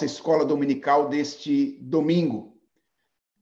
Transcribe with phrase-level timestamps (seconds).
[0.00, 2.56] nossa escola dominical deste domingo.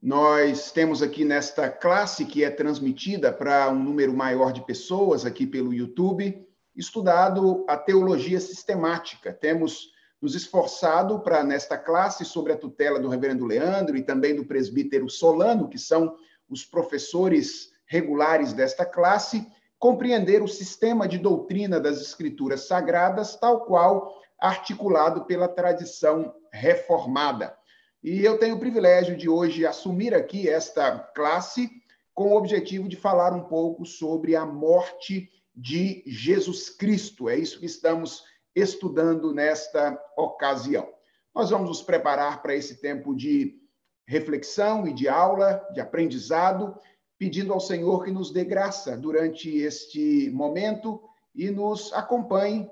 [0.02, 5.46] Nós temos aqui nesta classe, que é transmitida para um número maior de pessoas aqui
[5.46, 6.44] pelo YouTube,
[6.74, 9.32] estudado a teologia sistemática.
[9.32, 14.44] Temos nos esforçado para, nesta classe, sobre a tutela do reverendo Leandro e também do
[14.44, 16.16] presbítero Solano, que são
[16.50, 19.46] os professores regulares desta classe,
[19.78, 27.56] compreender o sistema de doutrina das Escrituras Sagradas, tal qual articulado pela tradição reformada.
[28.02, 31.70] E eu tenho o privilégio de hoje assumir aqui esta classe
[32.14, 37.28] com o objetivo de falar um pouco sobre a morte de Jesus Cristo.
[37.28, 40.88] É isso que estamos estudando nesta ocasião.
[41.34, 43.60] Nós vamos nos preparar para esse tempo de
[44.06, 46.76] reflexão e de aula, de aprendizado,
[47.18, 51.00] pedindo ao Senhor que nos dê graça durante este momento
[51.34, 52.68] e nos acompanhe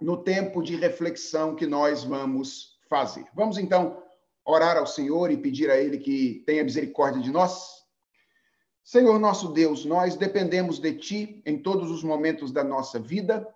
[0.00, 3.26] no tempo de reflexão que nós vamos fazer.
[3.34, 4.02] Vamos então
[4.44, 7.84] orar ao Senhor e pedir a Ele que tenha misericórdia de nós?
[8.84, 13.46] Senhor nosso Deus, nós dependemos de Ti em todos os momentos da nossa vida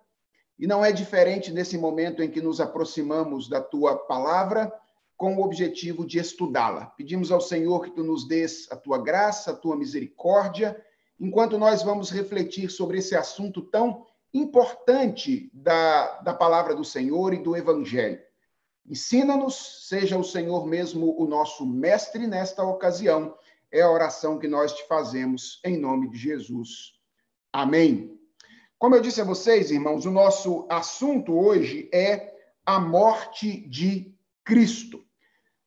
[0.59, 4.71] e não é diferente nesse momento em que nos aproximamos da Tua palavra
[5.15, 6.87] com o objetivo de estudá-la.
[6.97, 10.79] Pedimos ao Senhor que Tu nos dês a Tua graça, a Tua misericórdia,
[11.19, 17.37] enquanto nós vamos refletir sobre esse assunto tão importante da, da palavra do Senhor e
[17.37, 18.19] do Evangelho.
[18.85, 23.35] Ensina-nos, seja o Senhor mesmo o nosso mestre nesta ocasião.
[23.71, 26.93] É a oração que nós te fazemos em nome de Jesus.
[27.53, 28.19] Amém.
[28.77, 32.33] Como eu disse a vocês, irmãos, o nosso assunto hoje é
[32.65, 35.03] a morte de Cristo.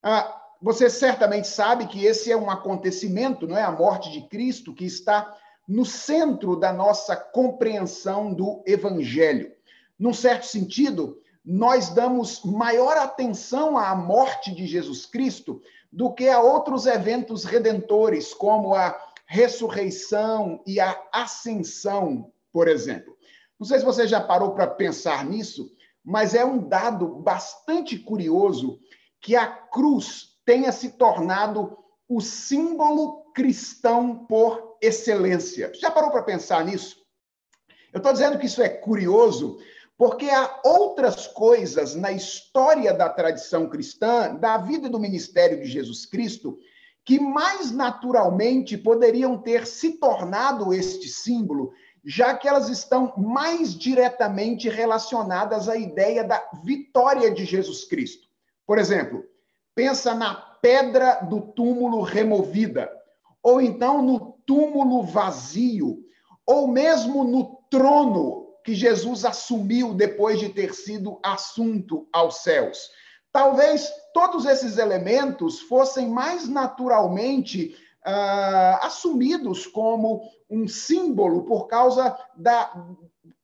[0.02, 3.62] Ah, você certamente sabe que esse é um acontecimento, não é?
[3.62, 9.52] A morte de Cristo, que está no centro da nossa compreensão do Evangelho.
[9.98, 15.60] Num certo sentido, nós damos maior atenção à morte de Jesus Cristo
[15.92, 23.16] do que a outros eventos redentores, como a ressurreição e a ascensão, por exemplo.
[23.58, 25.70] Não sei se você já parou para pensar nisso,
[26.02, 28.78] mas é um dado bastante curioso
[29.20, 31.76] que a cruz tenha se tornado
[32.08, 35.72] o símbolo cristão por excelência.
[35.74, 37.02] Já parou para pensar nisso?
[37.92, 39.58] Eu estou dizendo que isso é curioso,
[39.96, 46.04] porque há outras coisas na história da tradição cristã, da vida do ministério de Jesus
[46.04, 46.58] Cristo,
[47.04, 51.72] que mais naturalmente poderiam ter se tornado este símbolo,
[52.04, 58.26] já que elas estão mais diretamente relacionadas à ideia da vitória de Jesus Cristo.
[58.66, 59.22] Por exemplo,
[59.74, 62.90] pensa na pedra do túmulo removida,
[63.42, 65.98] ou então no túmulo vazio,
[66.46, 72.90] ou mesmo no trono que Jesus assumiu depois de ter sido assunto aos céus.
[73.30, 77.76] Talvez todos esses elementos fossem mais naturalmente
[78.06, 82.72] uh, assumidos como um símbolo por causa da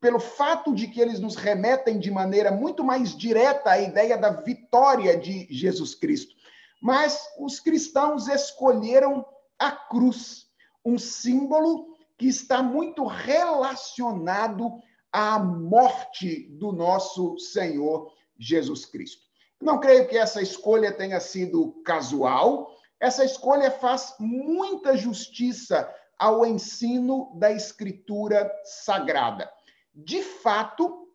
[0.01, 4.31] pelo fato de que eles nos remetem de maneira muito mais direta à ideia da
[4.31, 6.35] vitória de Jesus Cristo.
[6.81, 9.27] Mas os cristãos escolheram
[9.59, 10.47] a cruz
[10.83, 14.81] um símbolo que está muito relacionado
[15.13, 19.23] à morte do nosso Senhor Jesus Cristo.
[19.61, 22.75] Não creio que essa escolha tenha sido casual.
[22.99, 29.51] Essa escolha faz muita justiça ao ensino da Escritura Sagrada.
[29.95, 31.09] De fato,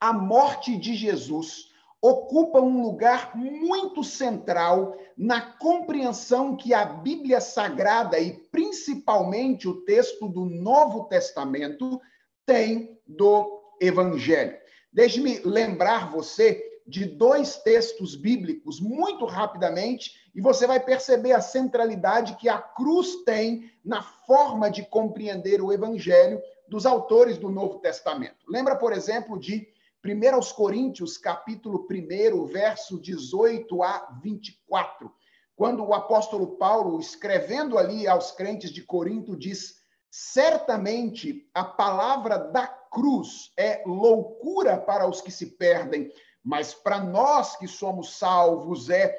[0.00, 8.18] a morte de Jesus ocupa um lugar muito central na compreensão que a Bíblia Sagrada
[8.18, 11.98] e principalmente o texto do Novo Testamento
[12.46, 14.56] tem do Evangelho.
[14.92, 22.36] Deixe-me lembrar você de dois textos bíblicos muito rapidamente e você vai perceber a centralidade
[22.36, 28.36] que a cruz tem na forma de compreender o Evangelho dos autores do Novo Testamento.
[28.48, 29.66] Lembra, por exemplo, de
[30.04, 35.10] 1 aos Coríntios, capítulo 1, verso 18 a 24,
[35.56, 39.83] quando o apóstolo Paulo, escrevendo ali aos crentes de Corinto, diz:
[40.16, 46.08] Certamente a palavra da cruz é loucura para os que se perdem,
[46.40, 49.12] mas para nós que somos salvos é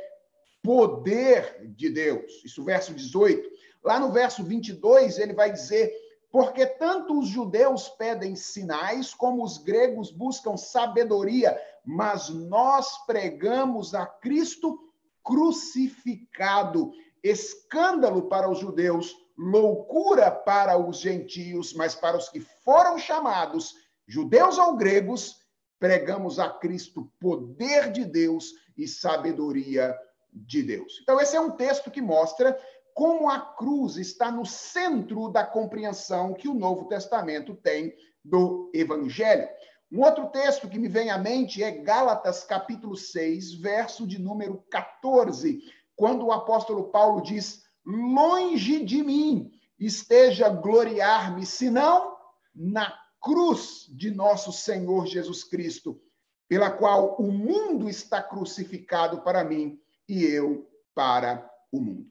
[0.63, 2.41] poder de Deus.
[2.45, 3.45] Isso, verso 18.
[3.83, 5.93] Lá no verso 22, ele vai dizer
[6.31, 14.05] porque tanto os judeus pedem sinais, como os gregos buscam sabedoria, mas nós pregamos a
[14.05, 14.79] Cristo
[15.21, 23.75] crucificado, escândalo para os judeus, loucura para os gentios, mas para os que foram chamados,
[24.07, 25.41] judeus ou gregos,
[25.79, 29.95] pregamos a Cristo poder de Deus e sabedoria
[30.31, 30.99] de Deus.
[31.01, 32.57] Então, esse é um texto que mostra
[32.93, 37.93] como a cruz está no centro da compreensão que o Novo Testamento tem
[38.23, 39.47] do Evangelho.
[39.91, 44.63] Um outro texto que me vem à mente é Gálatas, capítulo 6, verso de número
[44.71, 45.61] 14,
[45.95, 52.17] quando o apóstolo Paulo diz: Longe de mim esteja gloriar-me, senão
[52.53, 52.91] na
[53.21, 56.01] cruz de nosso Senhor Jesus Cristo,
[56.47, 62.09] pela qual o mundo está crucificado para mim e eu para o mundo.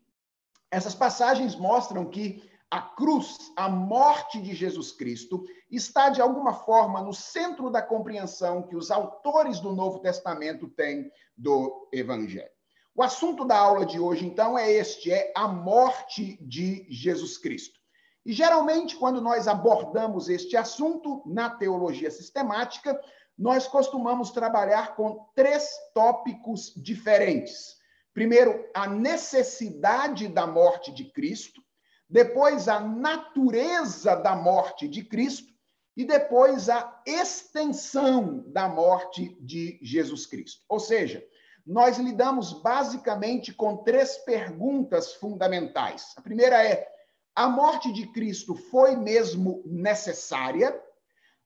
[0.70, 7.00] Essas passagens mostram que a cruz, a morte de Jesus Cristo, está de alguma forma
[7.00, 12.53] no centro da compreensão que os autores do Novo Testamento têm do Evangelho.
[12.96, 17.80] O assunto da aula de hoje, então, é este: é a morte de Jesus Cristo.
[18.24, 22.98] E geralmente, quando nós abordamos este assunto na teologia sistemática,
[23.36, 27.74] nós costumamos trabalhar com três tópicos diferentes.
[28.14, 31.60] Primeiro, a necessidade da morte de Cristo,
[32.08, 35.52] depois, a natureza da morte de Cristo
[35.96, 40.62] e depois a extensão da morte de Jesus Cristo.
[40.68, 41.24] Ou seja,
[41.66, 46.12] nós lidamos basicamente com três perguntas fundamentais.
[46.16, 46.86] A primeira é:
[47.34, 50.78] a morte de Cristo foi mesmo necessária?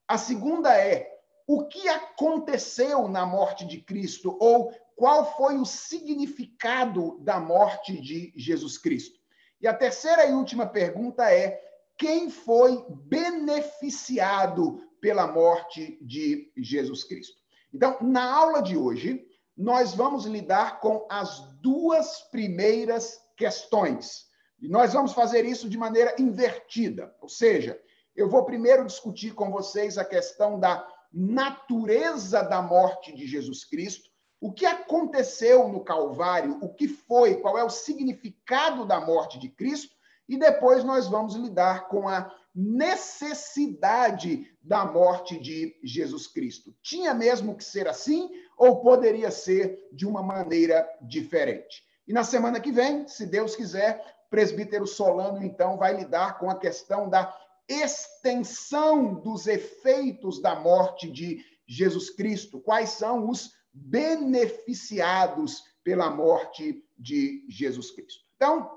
[0.09, 1.09] A segunda é:
[1.47, 8.33] o que aconteceu na morte de Cristo ou qual foi o significado da morte de
[8.37, 9.19] Jesus Cristo?
[9.61, 11.63] E a terceira e última pergunta é:
[11.97, 17.39] quem foi beneficiado pela morte de Jesus Cristo?
[17.73, 19.28] Então, na aula de hoje,
[19.59, 24.29] nós vamos lidar com as duas primeiras questões.
[24.61, 27.13] E nós vamos fazer isso de maneira invertida.
[27.21, 27.77] Ou seja,
[28.15, 34.09] eu vou primeiro discutir com vocês a questão da natureza da morte de Jesus Cristo,
[34.41, 39.49] o que aconteceu no Calvário, o que foi, qual é o significado da morte de
[39.49, 39.93] Cristo,
[40.29, 46.75] e depois nós vamos lidar com a necessidade da morte de Jesus Cristo.
[46.83, 51.85] Tinha mesmo que ser assim ou poderia ser de uma maneira diferente?
[52.05, 56.51] E na semana que vem, se Deus quiser, o presbítero Solano então vai lidar com
[56.51, 57.33] a questão da
[57.69, 62.61] extensão dos efeitos da morte de Jesus Cristo.
[62.61, 68.25] Quais são os beneficiados pela morte de Jesus Cristo?
[68.35, 68.69] Então,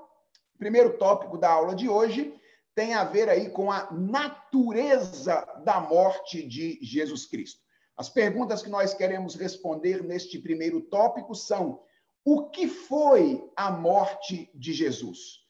[0.56, 2.32] primeiro tópico da aula de hoje
[2.74, 7.60] tem a ver aí com a natureza da morte de Jesus Cristo.
[7.96, 11.82] As perguntas que nós queremos responder neste primeiro tópico são:
[12.24, 15.40] o que foi a morte de Jesus?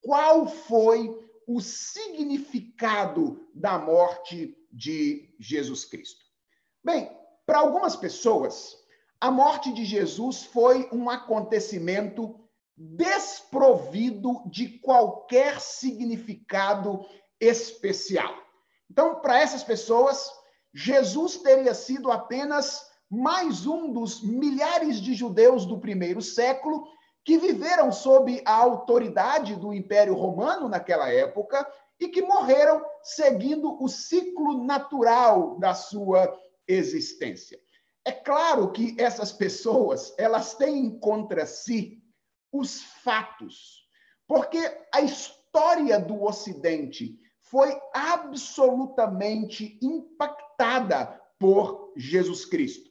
[0.00, 1.10] Qual foi
[1.46, 6.24] o significado da morte de Jesus Cristo?
[6.84, 7.10] Bem,
[7.44, 8.76] para algumas pessoas,
[9.20, 12.38] a morte de Jesus foi um acontecimento
[12.78, 17.04] desprovido de qualquer significado
[17.40, 18.32] especial.
[18.88, 20.30] Então, para essas pessoas,
[20.72, 26.86] Jesus teria sido apenas mais um dos milhares de judeus do primeiro século
[27.24, 31.66] que viveram sob a autoridade do Império Romano naquela época
[31.98, 36.32] e que morreram seguindo o ciclo natural da sua
[36.66, 37.58] existência.
[38.04, 41.97] É claro que essas pessoas, elas têm contra si
[42.52, 43.86] os fatos.
[44.26, 44.58] Porque
[44.92, 52.90] a história do Ocidente foi absolutamente impactada por Jesus Cristo.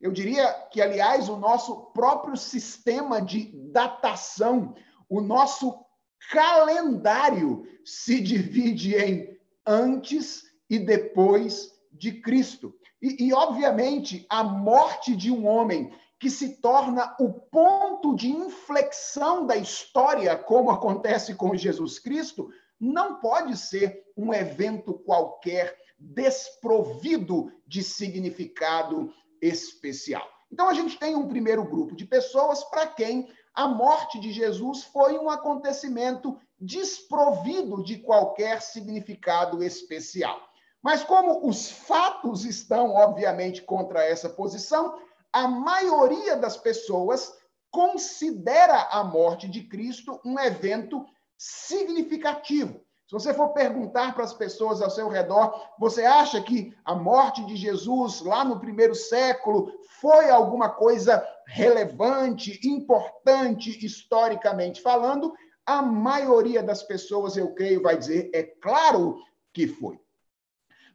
[0.00, 4.74] Eu diria que, aliás, o nosso próprio sistema de datação,
[5.08, 5.84] o nosso
[6.30, 12.74] calendário se divide em antes e depois de Cristo.
[13.00, 19.46] E, e, obviamente, a morte de um homem que se torna o ponto de inflexão
[19.46, 27.82] da história, como acontece com Jesus Cristo, não pode ser um evento qualquer desprovido de
[27.82, 30.26] significado especial.
[30.50, 34.84] Então, a gente tem um primeiro grupo de pessoas para quem a morte de Jesus
[34.84, 40.40] foi um acontecimento desprovido de qualquer significado especial.
[40.82, 44.98] Mas, como os fatos estão, obviamente, contra essa posição,
[45.36, 47.36] a maioria das pessoas
[47.70, 51.04] considera a morte de Cristo um evento
[51.36, 52.80] significativo.
[53.06, 57.44] Se você for perguntar para as pessoas ao seu redor, você acha que a morte
[57.44, 65.34] de Jesus lá no primeiro século foi alguma coisa relevante, importante, historicamente falando?
[65.66, 70.00] A maioria das pessoas, eu creio, vai dizer: é claro que foi.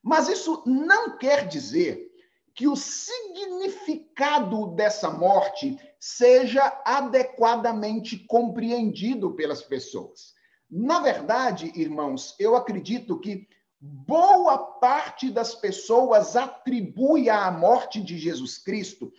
[0.01, 2.10] Mas isso não quer dizer
[2.53, 10.33] que o significado dessa morte seja adequadamente compreendido pelas pessoas.
[10.69, 13.47] Na verdade, irmãos, eu acredito que
[13.79, 19.11] boa parte das pessoas atribui à morte de Jesus Cristo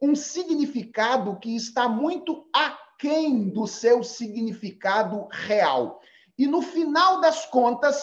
[0.00, 6.00] um significado que está muito aquém do seu significado real.
[6.38, 8.02] E no final das contas,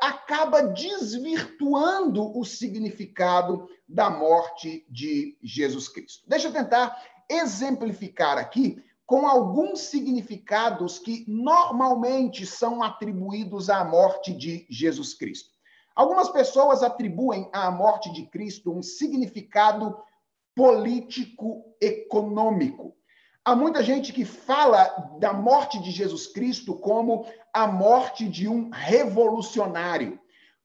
[0.00, 6.24] acaba desvirtuando o significado da morte de Jesus Cristo.
[6.28, 14.66] Deixa eu tentar exemplificar aqui com alguns significados que normalmente são atribuídos à morte de
[14.68, 15.54] Jesus Cristo.
[15.94, 19.96] Algumas pessoas atribuem à morte de Cristo um significado
[20.54, 22.96] político-econômico.
[23.46, 28.70] Há muita gente que fala da morte de Jesus Cristo como a morte de um
[28.70, 30.18] revolucionário,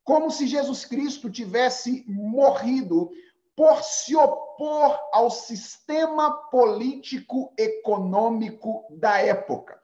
[0.03, 3.11] como se Jesus Cristo tivesse morrido
[3.55, 9.79] por se opor ao sistema político econômico da época.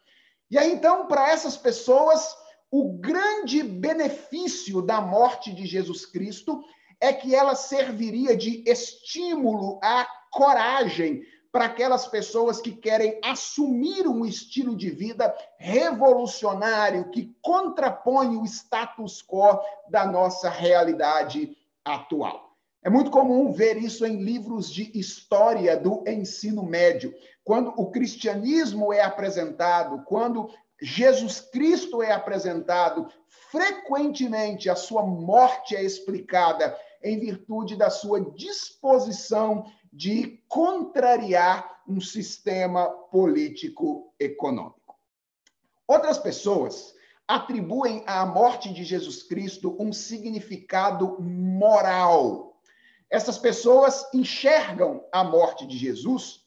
[0.49, 2.35] E aí então, para essas pessoas,
[2.71, 6.63] o grande benefício da morte de Jesus Cristo
[6.99, 11.21] é que ela serviria de estímulo à coragem
[11.57, 19.23] para aquelas pessoas que querem assumir um estilo de vida revolucionário que contrapõe o status
[19.23, 19.59] quo
[19.89, 22.51] da nossa realidade atual.
[22.83, 27.11] É muito comum ver isso em livros de história do ensino médio.
[27.43, 33.07] Quando o cristianismo é apresentado, quando Jesus Cristo é apresentado,
[33.49, 42.89] frequentemente a sua morte é explicada em virtude da sua disposição de contrariar um sistema
[43.11, 44.95] político econômico.
[45.87, 46.93] Outras pessoas
[47.27, 52.59] atribuem à morte de Jesus Cristo um significado moral.
[53.09, 56.45] Essas pessoas enxergam a morte de Jesus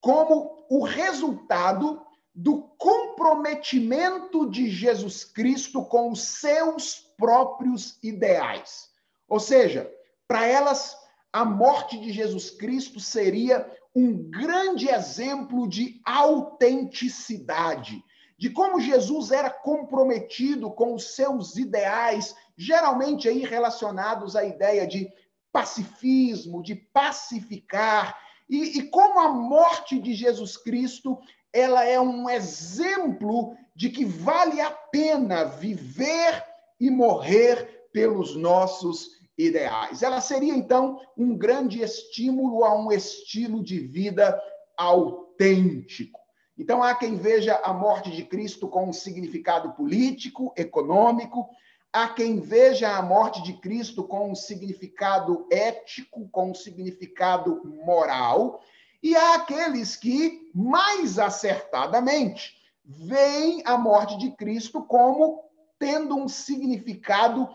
[0.00, 2.04] como o resultado
[2.34, 8.88] do comprometimento de Jesus Cristo com os seus próprios ideais.
[9.28, 9.92] Ou seja,
[10.26, 10.96] para elas,
[11.32, 18.02] a morte de Jesus Cristo seria um grande exemplo de autenticidade,
[18.38, 25.10] de como Jesus era comprometido com os seus ideais, geralmente aí relacionados à ideia de
[25.52, 28.16] pacifismo, de pacificar,
[28.48, 31.18] e, e como a morte de Jesus Cristo
[31.52, 36.44] ela é um exemplo de que vale a pena viver
[36.78, 40.02] e morrer pelos nossos ideais.
[40.02, 44.40] Ela seria, então, um grande estímulo a um estilo de vida
[44.76, 46.20] autêntico.
[46.58, 51.48] Então, há quem veja a morte de Cristo com um significado político, econômico,
[51.92, 58.62] há quem veja a morte de Cristo com um significado ético, com um significado moral,
[59.02, 62.54] e há aqueles que, mais acertadamente,
[62.84, 65.42] veem a morte de Cristo como
[65.78, 67.48] tendo um significado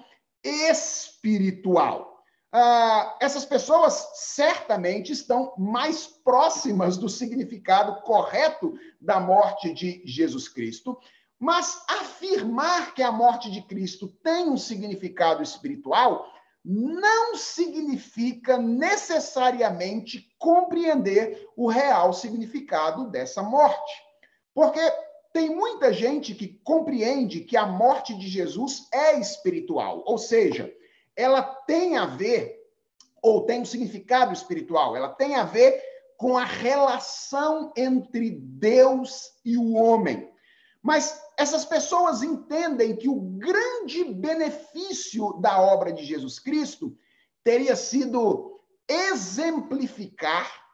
[0.45, 2.23] espiritual.
[2.51, 10.97] Ah, essas pessoas certamente estão mais próximas do significado correto da morte de Jesus Cristo,
[11.37, 16.31] mas afirmar que a morte de Cristo tem um significado espiritual
[16.63, 23.93] não significa necessariamente compreender o real significado dessa morte.
[24.51, 24.79] Porque
[25.35, 30.73] tem muita gente que compreende que a morte de Jesus é espiritual, ou seja,
[31.13, 32.65] ela tem a ver,
[33.21, 35.77] ou tem um significado espiritual, ela tem a ver
[36.15, 40.31] com a relação entre Deus e o homem.
[40.81, 46.97] Mas essas pessoas entendem que o grande benefício da obra de Jesus Cristo
[47.43, 50.64] teria sido exemplificar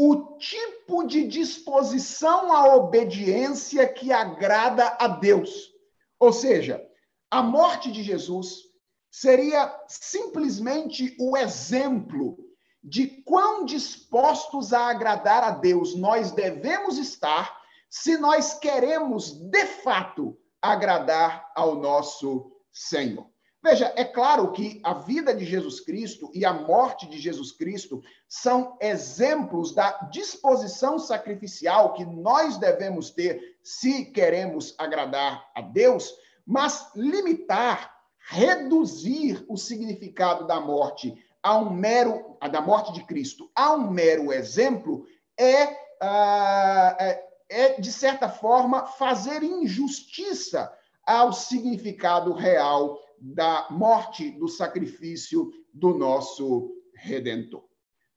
[0.00, 5.74] o tipo de disposição à obediência que agrada a Deus.
[6.20, 6.80] Ou seja,
[7.28, 8.62] a morte de Jesus
[9.10, 12.38] seria simplesmente o exemplo
[12.80, 17.58] de quão dispostos a agradar a Deus nós devemos estar
[17.90, 23.27] se nós queremos, de fato, agradar ao nosso Senhor.
[23.62, 28.00] Veja, é claro que a vida de Jesus Cristo e a morte de Jesus Cristo
[28.28, 36.14] são exemplos da disposição sacrificial que nós devemos ter se queremos agradar a Deus,
[36.46, 37.92] mas limitar,
[38.28, 41.12] reduzir o significado da morte
[41.42, 45.04] a um mero da morte de Cristo a um mero exemplo
[45.36, 50.72] é, uh, é, é de certa forma fazer injustiça
[51.06, 57.64] ao significado real da morte, do sacrifício do nosso redentor.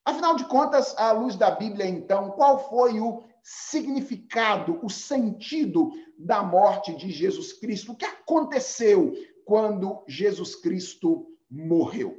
[0.03, 6.41] Afinal de contas, à luz da Bíblia, então, qual foi o significado, o sentido da
[6.41, 7.91] morte de Jesus Cristo?
[7.91, 9.13] O que aconteceu
[9.45, 12.17] quando Jesus Cristo morreu?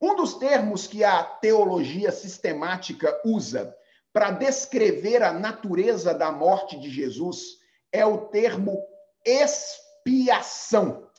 [0.00, 3.74] Um dos termos que a teologia sistemática usa
[4.12, 7.58] para descrever a natureza da morte de Jesus
[7.92, 8.82] é o termo
[9.24, 11.09] expiação.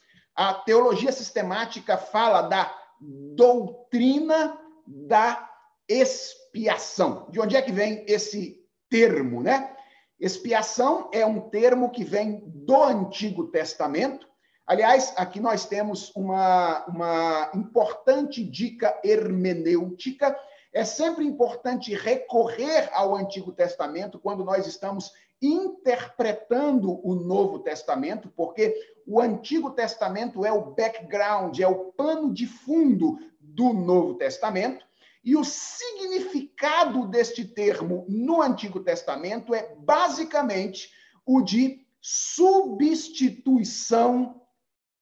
[0.42, 5.48] A teologia sistemática fala da doutrina da
[5.88, 7.28] expiação.
[7.30, 9.78] De onde é que vem esse termo, né?
[10.20, 14.28] Expiação é um termo que vem do Antigo Testamento.
[14.66, 20.36] Aliás, aqui nós temos uma, uma importante dica hermenêutica.
[20.74, 28.76] É sempre importante recorrer ao Antigo Testamento quando nós estamos interpretando o Novo Testamento, porque
[29.08, 34.86] o Antigo Testamento é o background, é o pano de fundo do Novo Testamento.
[35.24, 40.92] E o significado deste termo no Antigo Testamento é basicamente
[41.26, 44.42] o de substituição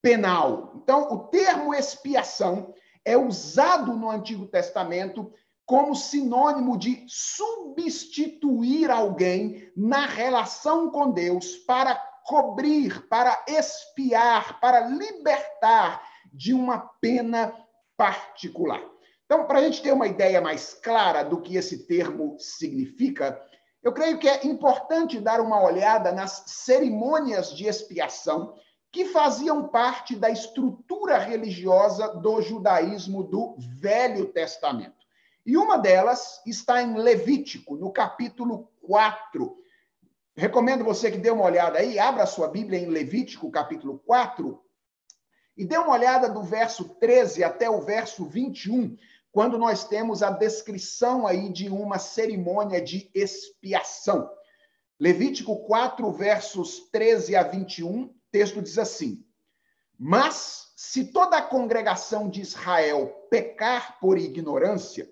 [0.01, 0.73] penal.
[0.75, 2.73] Então, o termo expiação
[3.05, 5.31] é usado no Antigo Testamento
[5.69, 11.93] como sinônimo de substituir alguém na relação com Deus para
[12.25, 16.01] cobrir, para expiar, para libertar
[16.33, 17.53] de uma pena
[17.95, 18.81] particular.
[19.25, 23.39] Então, para a gente ter uma ideia mais clara do que esse termo significa,
[23.83, 28.55] eu creio que é importante dar uma olhada nas cerimônias de expiação
[28.91, 34.98] que faziam parte da estrutura religiosa do judaísmo do Velho Testamento.
[35.49, 39.57] E uma delas está em Levítico, no capítulo 4.
[40.35, 44.63] Recomendo você que dê uma olhada aí, abra sua Bíblia em Levítico, capítulo 4,
[45.57, 48.95] e dê uma olhada do verso 13 até o verso 21,
[49.31, 54.29] quando nós temos a descrição aí de uma cerimônia de expiação.
[54.99, 59.25] Levítico 4, versos 13 a 21, texto diz assim:
[59.97, 65.09] Mas se toda a congregação de Israel pecar por ignorância,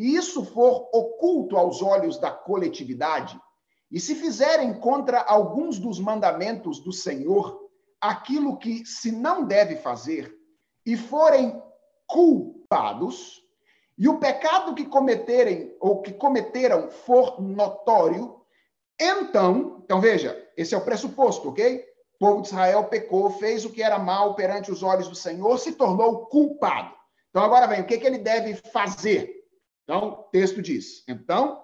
[0.00, 3.38] e isso for oculto aos olhos da coletividade,
[3.92, 7.68] e se fizerem contra alguns dos mandamentos do Senhor
[8.00, 10.34] aquilo que se não deve fazer,
[10.86, 11.62] e forem
[12.06, 13.42] culpados,
[13.98, 18.40] e o pecado que cometerem ou que cometeram for notório,
[18.98, 21.84] então, então veja, esse é o pressuposto, ok?
[22.14, 25.58] O povo de Israel pecou, fez o que era mal perante os olhos do Senhor,
[25.58, 26.94] se tornou culpado.
[27.28, 29.39] Então agora vem, o que, que ele deve fazer?
[29.84, 31.62] Então, o texto diz: então,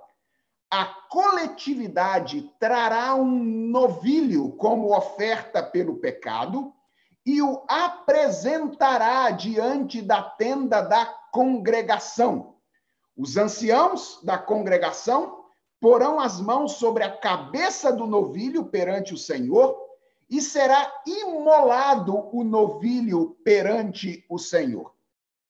[0.70, 3.34] a coletividade trará um
[3.70, 6.72] novilho como oferta pelo pecado
[7.24, 12.56] e o apresentará diante da tenda da congregação.
[13.16, 15.44] Os anciãos da congregação
[15.80, 19.76] porão as mãos sobre a cabeça do novilho perante o Senhor
[20.28, 24.92] e será imolado o novilho perante o Senhor.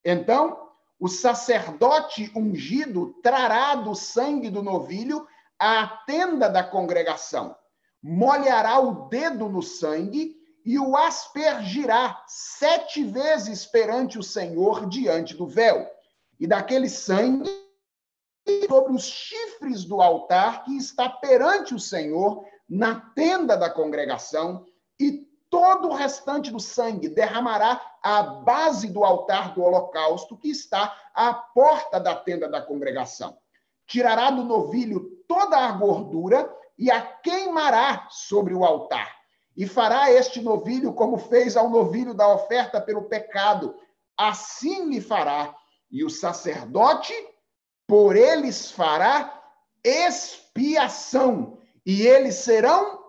[0.05, 0.66] Então,
[0.99, 5.27] o sacerdote ungido trará do sangue do novilho
[5.59, 7.55] à tenda da congregação,
[8.01, 15.47] molhará o dedo no sangue e o aspergirá sete vezes perante o Senhor diante do
[15.47, 15.89] véu.
[16.39, 17.49] E daquele sangue
[18.67, 24.65] sobre os chifres do altar que está perante o Senhor na tenda da congregação,
[24.99, 30.95] e todo o restante do sangue derramará à base do altar do holocausto que está
[31.13, 33.37] à porta da tenda da congregação.
[33.85, 39.17] Tirará do novilho toda a gordura e a queimará sobre o altar
[39.57, 43.75] e fará este novilho como fez ao novilho da oferta pelo pecado.
[44.15, 45.55] Assim lhe fará,
[45.89, 47.13] e o sacerdote
[47.87, 49.33] por eles fará
[49.83, 53.03] expiação, e eles serão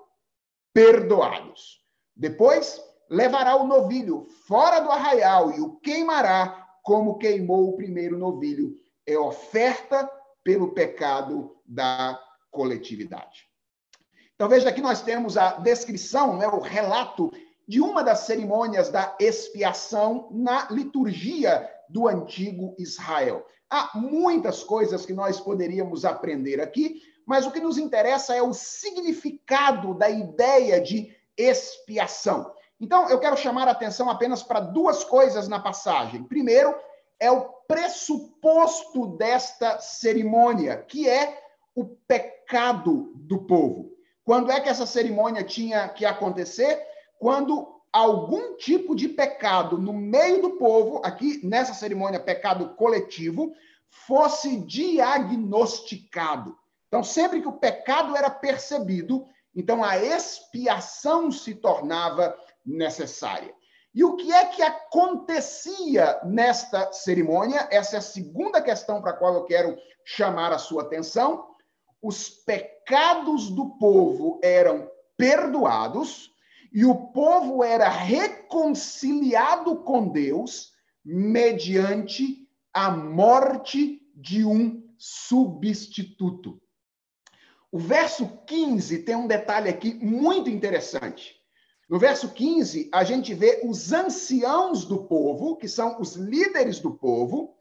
[0.72, 1.77] perdoados.
[2.18, 8.74] Depois levará o novilho fora do arraial e o queimará, como queimou o primeiro novilho.
[9.06, 10.10] É oferta
[10.42, 13.46] pelo pecado da coletividade.
[14.34, 17.30] Então veja aqui nós temos a descrição, né, o relato
[17.66, 23.46] de uma das cerimônias da expiação na liturgia do antigo Israel.
[23.70, 28.54] Há muitas coisas que nós poderíamos aprender aqui, mas o que nos interessa é o
[28.54, 32.52] significado da ideia de expiação.
[32.80, 36.24] Então, eu quero chamar a atenção apenas para duas coisas na passagem.
[36.24, 36.74] Primeiro,
[37.18, 41.42] é o pressuposto desta cerimônia, que é
[41.74, 43.92] o pecado do povo.
[44.24, 46.80] Quando é que essa cerimônia tinha que acontecer?
[47.18, 53.52] Quando algum tipo de pecado no meio do povo, aqui nessa cerimônia, pecado coletivo,
[53.88, 56.56] fosse diagnosticado.
[56.86, 59.26] Então, sempre que o pecado era percebido,
[59.58, 62.32] então a expiação se tornava
[62.64, 63.52] necessária.
[63.92, 67.66] E o que é que acontecia nesta cerimônia?
[67.68, 71.44] Essa é a segunda questão para a qual eu quero chamar a sua atenção.
[72.00, 76.30] Os pecados do povo eram perdoados
[76.72, 80.70] e o povo era reconciliado com Deus
[81.04, 86.62] mediante a morte de um substituto.
[87.70, 91.36] O verso 15 tem um detalhe aqui muito interessante.
[91.88, 96.94] No verso 15, a gente vê os anciãos do povo, que são os líderes do
[96.94, 97.54] povo,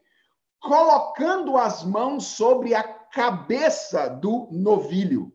[0.60, 5.32] colocando as mãos sobre a cabeça do novilho.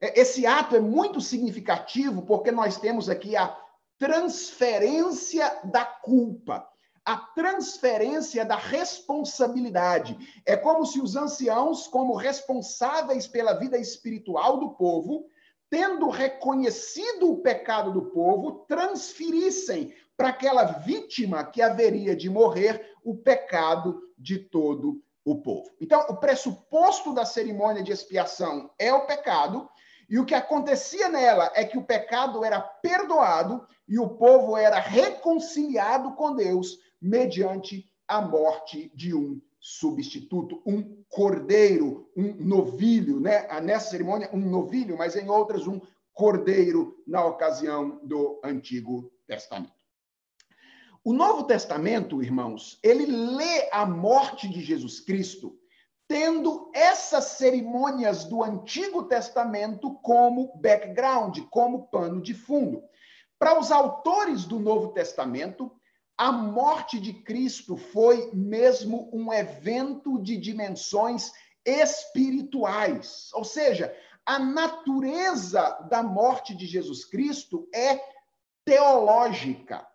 [0.00, 3.56] É, esse ato é muito significativo porque nós temos aqui a
[3.98, 6.66] transferência da culpa,
[7.10, 10.16] a transferência da responsabilidade.
[10.46, 15.26] É como se os anciãos, como responsáveis pela vida espiritual do povo,
[15.68, 23.16] tendo reconhecido o pecado do povo, transferissem para aquela vítima que haveria de morrer o
[23.16, 25.68] pecado de todo o povo.
[25.80, 29.68] Então, o pressuposto da cerimônia de expiação é o pecado,
[30.08, 34.78] e o que acontecia nela é que o pecado era perdoado e o povo era
[34.78, 43.46] reconciliado com Deus mediante a morte de um substituto, um cordeiro, um novilho, né?
[43.60, 45.80] Nessa cerimônia, um novilho, mas em outras, um
[46.12, 49.72] cordeiro na ocasião do Antigo Testamento.
[51.02, 55.56] O Novo Testamento, irmãos, ele lê a morte de Jesus Cristo
[56.06, 62.82] tendo essas cerimônias do Antigo Testamento como background, como pano de fundo.
[63.38, 65.72] Para os autores do Novo Testamento,
[66.20, 71.32] a morte de Cristo foi mesmo um evento de dimensões
[71.64, 73.30] espirituais.
[73.32, 77.98] Ou seja, a natureza da morte de Jesus Cristo é
[78.66, 79.88] teológica.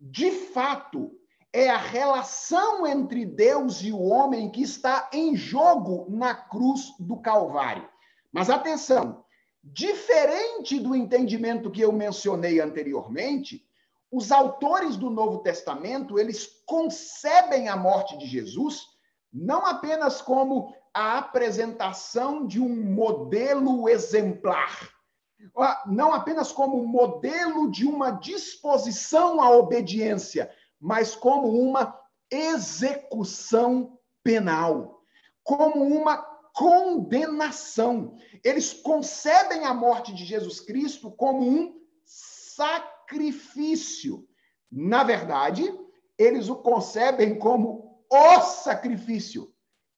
[0.00, 1.14] De fato,
[1.52, 7.18] é a relação entre Deus e o homem que está em jogo na cruz do
[7.18, 7.86] Calvário.
[8.32, 9.26] Mas atenção,
[9.62, 13.65] diferente do entendimento que eu mencionei anteriormente,
[14.10, 18.96] os autores do Novo Testamento, eles concebem a morte de Jesus
[19.32, 24.88] não apenas como a apresentação de um modelo exemplar,
[25.86, 31.98] não apenas como modelo de uma disposição à obediência, mas como uma
[32.30, 35.02] execução penal,
[35.44, 36.16] como uma
[36.54, 38.16] condenação.
[38.42, 42.95] Eles concebem a morte de Jesus Cristo como um sacrifício.
[44.70, 45.62] Na verdade,
[46.18, 49.52] eles o concebem como o sacrifício,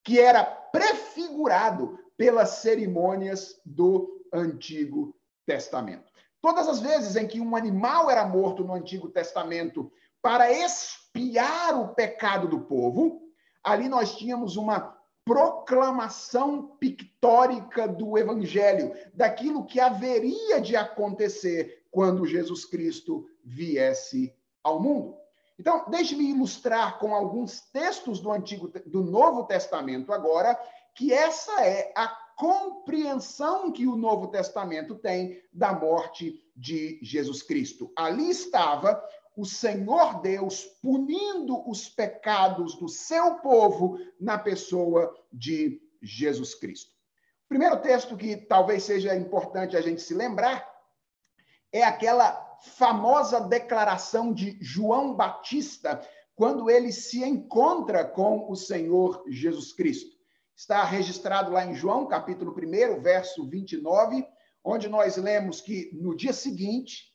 [0.05, 5.15] que era prefigurado pelas cerimônias do Antigo
[5.47, 6.11] Testamento.
[6.41, 9.91] Todas as vezes em que um animal era morto no Antigo Testamento
[10.23, 13.23] para expiar o pecado do povo,
[13.63, 22.65] ali nós tínhamos uma proclamação pictórica do evangelho, daquilo que haveria de acontecer quando Jesus
[22.65, 25.17] Cristo viesse ao mundo.
[25.59, 30.59] Então, deixe-me ilustrar com alguns textos do Antigo do Novo Testamento agora,
[30.95, 37.91] que essa é a compreensão que o Novo Testamento tem da morte de Jesus Cristo.
[37.97, 39.03] Ali estava
[39.37, 46.93] o Senhor Deus punindo os pecados do seu povo na pessoa de Jesus Cristo.
[47.47, 50.78] O primeiro texto que talvez seja importante a gente se lembrar
[51.73, 56.01] é aquela famosa declaração de João Batista
[56.35, 60.17] quando ele se encontra com o Senhor Jesus Cristo.
[60.57, 64.27] Está registrado lá em João, capítulo 1, verso 29,
[64.65, 67.13] onde nós lemos que no dia seguinte,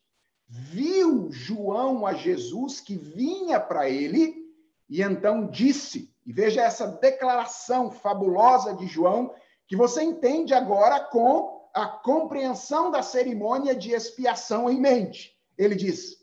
[0.48, 4.44] viu João a Jesus que vinha para ele
[4.88, 9.34] e então disse, e veja essa declaração fabulosa de João,
[9.66, 15.36] que você entende agora com a compreensão da cerimônia de expiação em mente.
[15.58, 16.16] Ele diz: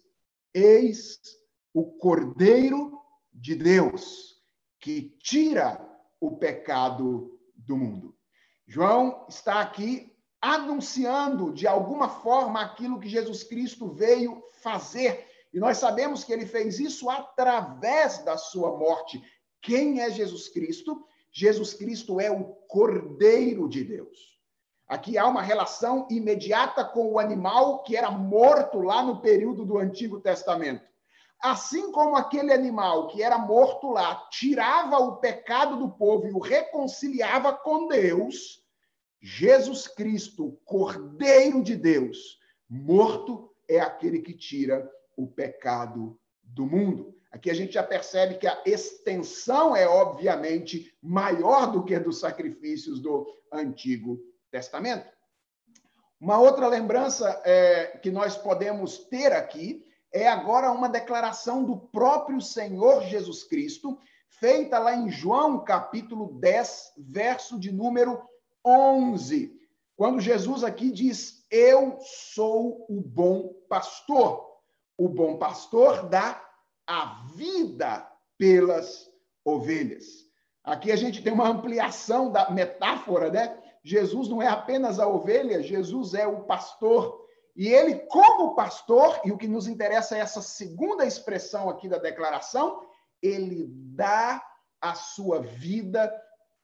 [0.53, 1.19] Eis
[1.73, 2.97] o Cordeiro
[3.33, 4.41] de Deus
[4.79, 5.79] que tira
[6.19, 8.15] o pecado do mundo.
[8.65, 15.27] João está aqui anunciando de alguma forma aquilo que Jesus Cristo veio fazer.
[15.53, 19.21] E nós sabemos que ele fez isso através da sua morte.
[19.61, 21.05] Quem é Jesus Cristo?
[21.31, 24.40] Jesus Cristo é o Cordeiro de Deus.
[24.91, 29.77] Aqui há uma relação imediata com o animal que era morto lá no período do
[29.77, 30.83] Antigo Testamento.
[31.41, 36.39] Assim como aquele animal que era morto lá tirava o pecado do povo e o
[36.39, 38.65] reconciliava com Deus,
[39.21, 42.37] Jesus Cristo, Cordeiro de Deus,
[42.69, 47.15] morto, é aquele que tira o pecado do mundo.
[47.31, 52.99] Aqui a gente já percebe que a extensão é, obviamente, maior do que dos sacrifícios
[52.99, 54.19] do Antigo
[54.51, 55.09] Testamento.
[56.19, 59.83] Uma outra lembrança é, que nós podemos ter aqui
[60.13, 63.97] é agora uma declaração do próprio Senhor Jesus Cristo,
[64.29, 68.21] feita lá em João capítulo 10, verso de número
[68.65, 69.59] 11,
[69.95, 74.49] quando Jesus aqui diz: Eu sou o bom pastor.
[74.97, 76.39] O bom pastor dá
[76.85, 79.09] a vida pelas
[79.45, 80.25] ovelhas.
[80.63, 83.57] Aqui a gente tem uma ampliação da metáfora, né?
[83.83, 87.21] Jesus não é apenas a ovelha, Jesus é o pastor.
[87.55, 91.97] E ele, como pastor, e o que nos interessa é essa segunda expressão aqui da
[91.97, 92.81] declaração,
[93.21, 94.41] ele dá
[94.79, 96.11] a sua vida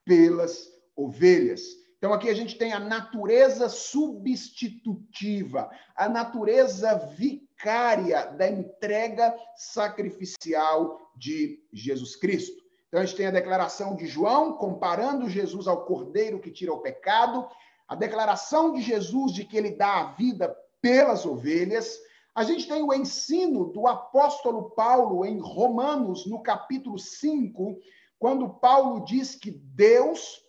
[0.06, 1.62] pelas ovelhas.
[1.98, 11.60] Então, aqui a gente tem a natureza substitutiva, a natureza vicária da entrega sacrificial de
[11.74, 12.67] Jesus Cristo.
[12.88, 16.82] Então, a gente tem a declaração de João, comparando Jesus ao cordeiro que tira o
[16.82, 17.48] pecado,
[17.88, 22.00] a declaração de Jesus de que ele dá a vida pelas ovelhas.
[22.34, 27.78] A gente tem o ensino do apóstolo Paulo em Romanos, no capítulo 5,
[28.20, 30.42] quando Paulo diz que Deus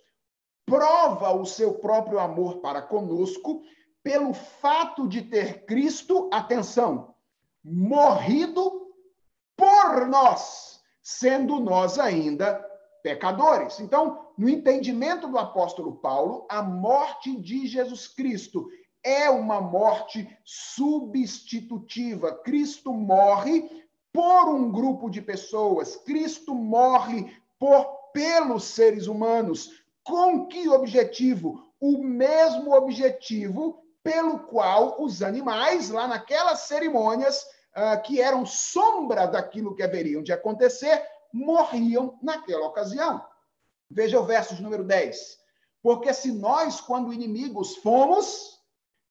[0.65, 3.63] prova o seu próprio amor para conosco
[4.03, 7.15] pelo fato de ter Cristo, atenção,
[7.65, 8.93] morrido
[9.57, 10.78] por nós,
[11.09, 12.63] sendo nós ainda
[13.03, 13.81] pecadores.
[13.81, 18.69] Então, no entendimento do apóstolo Paulo, a morte de Jesus Cristo
[19.03, 22.35] é uma morte substitutiva.
[22.45, 30.69] Cristo morre por um grupo de pessoas, Cristo morre por pelos seres humanos, com que
[30.69, 31.73] objetivo?
[31.81, 37.47] O mesmo objetivo pelo qual os animais, lá naquelas cerimônias,
[38.05, 43.25] que eram sombra daquilo que haveriam de acontecer, morriam naquela ocasião.
[43.91, 45.39] Veja o verso número 10.
[45.83, 48.59] Porque se nós, quando inimigos, fomos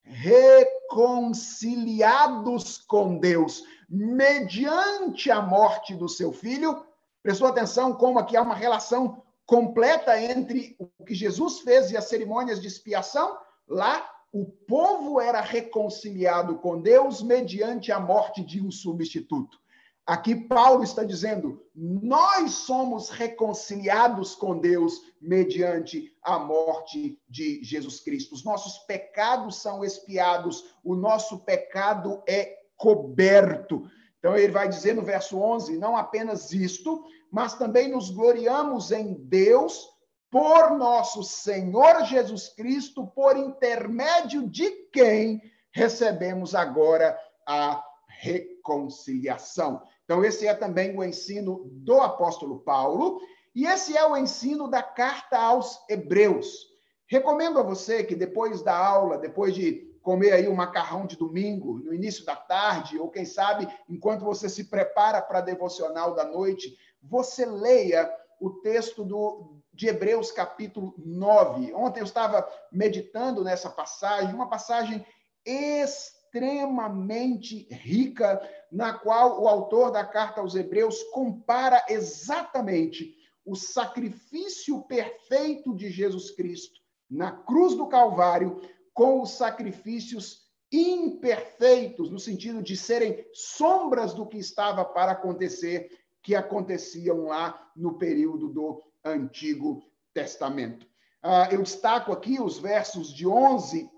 [0.02, 6.84] reconciliados com Deus mediante a morte do seu filho,
[7.22, 12.04] prestou atenção como aqui há uma relação completa entre o que Jesus fez e as
[12.04, 13.38] cerimônias de expiação.
[13.66, 19.58] Lá, o povo era reconciliado com Deus mediante a morte de um substituto.
[20.06, 28.34] Aqui, Paulo está dizendo: nós somos reconciliados com Deus mediante a morte de Jesus Cristo.
[28.34, 33.90] Os nossos pecados são expiados, o nosso pecado é coberto.
[34.18, 39.12] Então, ele vai dizer no verso 11: não apenas isto, mas também nos gloriamos em
[39.12, 39.90] Deus
[40.30, 49.82] por nosso Senhor Jesus Cristo, por intermédio de quem recebemos agora a reconciliação.
[50.04, 53.20] Então, esse é também o ensino do apóstolo Paulo,
[53.54, 56.68] e esse é o ensino da carta aos Hebreus.
[57.06, 61.78] Recomendo a você que depois da aula, depois de comer aí um macarrão de domingo,
[61.78, 66.24] no início da tarde, ou quem sabe, enquanto você se prepara para a devocional da
[66.24, 68.10] noite, você leia
[68.40, 71.72] o texto do, de Hebreus, capítulo 9.
[71.72, 75.06] Ontem eu estava meditando nessa passagem, uma passagem
[75.46, 83.14] extremamente rica, na qual o autor da carta aos Hebreus compara exatamente
[83.44, 88.60] o sacrifício perfeito de Jesus Cristo na cruz do Calvário
[88.92, 95.88] com os sacrifícios imperfeitos, no sentido de serem sombras do que estava para acontecer
[96.20, 99.82] que aconteciam lá no período do Antigo
[100.12, 100.86] Testamento.
[101.24, 103.90] Uh, eu destaco aqui os versos de 11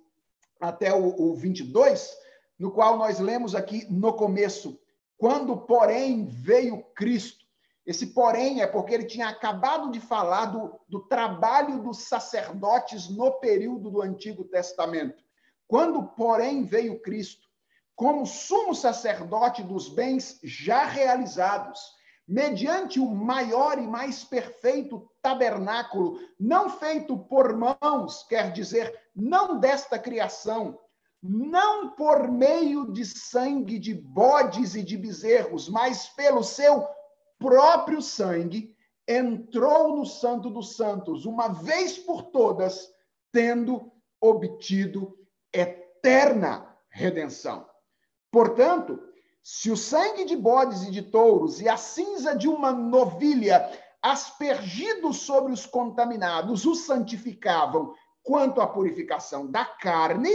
[0.61, 2.17] até o, o 22,
[2.59, 4.79] no qual nós lemos aqui no começo,
[5.17, 7.45] quando, porém, veio Cristo.
[7.87, 13.33] Esse porém é porque ele tinha acabado de falar do, do trabalho dos sacerdotes no
[13.41, 15.23] período do Antigo Testamento.
[15.67, 17.49] Quando, porém, veio Cristo,
[17.95, 21.81] como sumo sacerdote dos bens já realizados,
[22.31, 29.99] mediante o maior e mais perfeito tabernáculo, não feito por mãos, quer dizer, não desta
[29.99, 30.79] criação,
[31.21, 36.87] não por meio de sangue de bodes e de bezerros, mas pelo seu
[37.37, 38.77] próprio sangue,
[39.09, 42.89] entrou no Santo dos Santos, uma vez por todas,
[43.33, 43.91] tendo
[44.21, 45.19] obtido
[45.53, 47.67] eterna redenção.
[48.31, 49.03] Portanto,
[49.43, 53.71] se o sangue de bodes e de touros e a cinza de uma novilha
[54.03, 60.31] aspergidos sobre os contaminados os santificavam quanto à purificação da carne,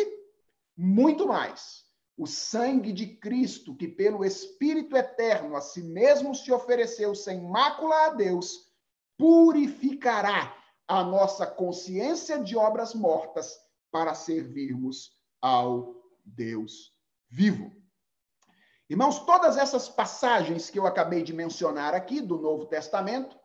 [0.76, 1.84] muito mais.
[2.18, 8.06] O sangue de Cristo, que pelo Espírito eterno a si mesmo se ofereceu sem mácula
[8.06, 8.72] a Deus,
[9.18, 10.56] purificará
[10.88, 13.58] a nossa consciência de obras mortas
[13.92, 16.94] para servirmos ao Deus
[17.30, 17.85] vivo.
[18.88, 23.36] Irmãos, todas essas passagens que eu acabei de mencionar aqui do Novo Testamento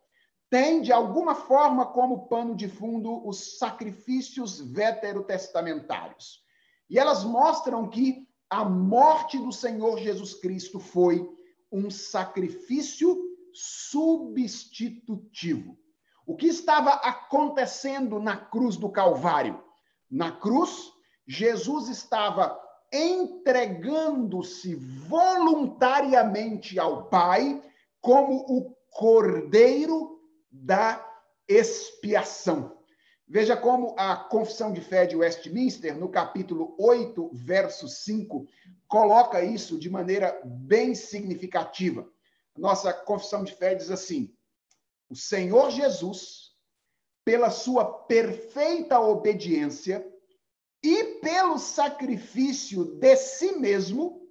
[0.50, 6.44] têm, de alguma forma, como pano de fundo os sacrifícios veterotestamentários.
[6.90, 11.26] E elas mostram que a morte do Senhor Jesus Cristo foi
[11.72, 13.18] um sacrifício
[13.54, 15.78] substitutivo.
[16.26, 19.64] O que estava acontecendo na cruz do Calvário?
[20.10, 20.92] Na cruz,
[21.26, 22.60] Jesus estava
[22.92, 27.62] entregando-se voluntariamente ao Pai
[28.00, 31.06] como o cordeiro da
[31.48, 32.78] expiação.
[33.26, 38.44] Veja como a Confissão de Fé de Westminster, no capítulo 8, verso 5,
[38.88, 42.08] coloca isso de maneira bem significativa.
[42.56, 44.34] Nossa Confissão de Fé diz assim:
[45.08, 46.56] o Senhor Jesus,
[47.24, 50.04] pela sua perfeita obediência
[50.82, 54.26] e pelo sacrifício de si mesmo,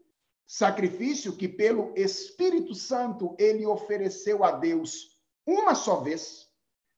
[0.48, 6.48] sacrifício que pelo Espírito Santo ele ofereceu a Deus uma só vez,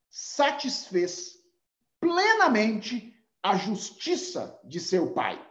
[0.09, 1.37] satisfez
[1.99, 5.41] plenamente a justiça de seu Pai.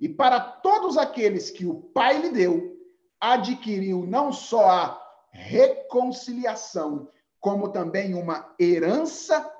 [0.00, 2.76] E para todos aqueles que o Pai lhe deu,
[3.20, 9.50] adquiriu não só a reconciliação, como também uma herança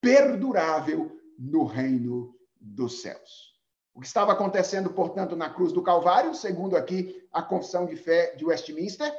[0.00, 3.52] perdurável no reino dos céus.
[3.94, 8.34] O que estava acontecendo, portanto, na cruz do Calvário, segundo aqui a confissão de fé
[8.36, 9.12] de Westminster,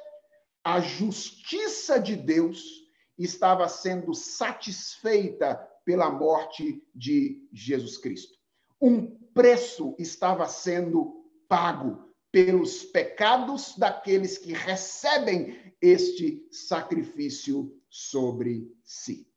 [0.63, 2.83] a justiça de Deus
[3.17, 8.37] estava sendo satisfeita pela morte de Jesus Cristo.
[8.81, 19.27] Um preço estava sendo pago pelos pecados daqueles que recebem este sacrifício sobre si.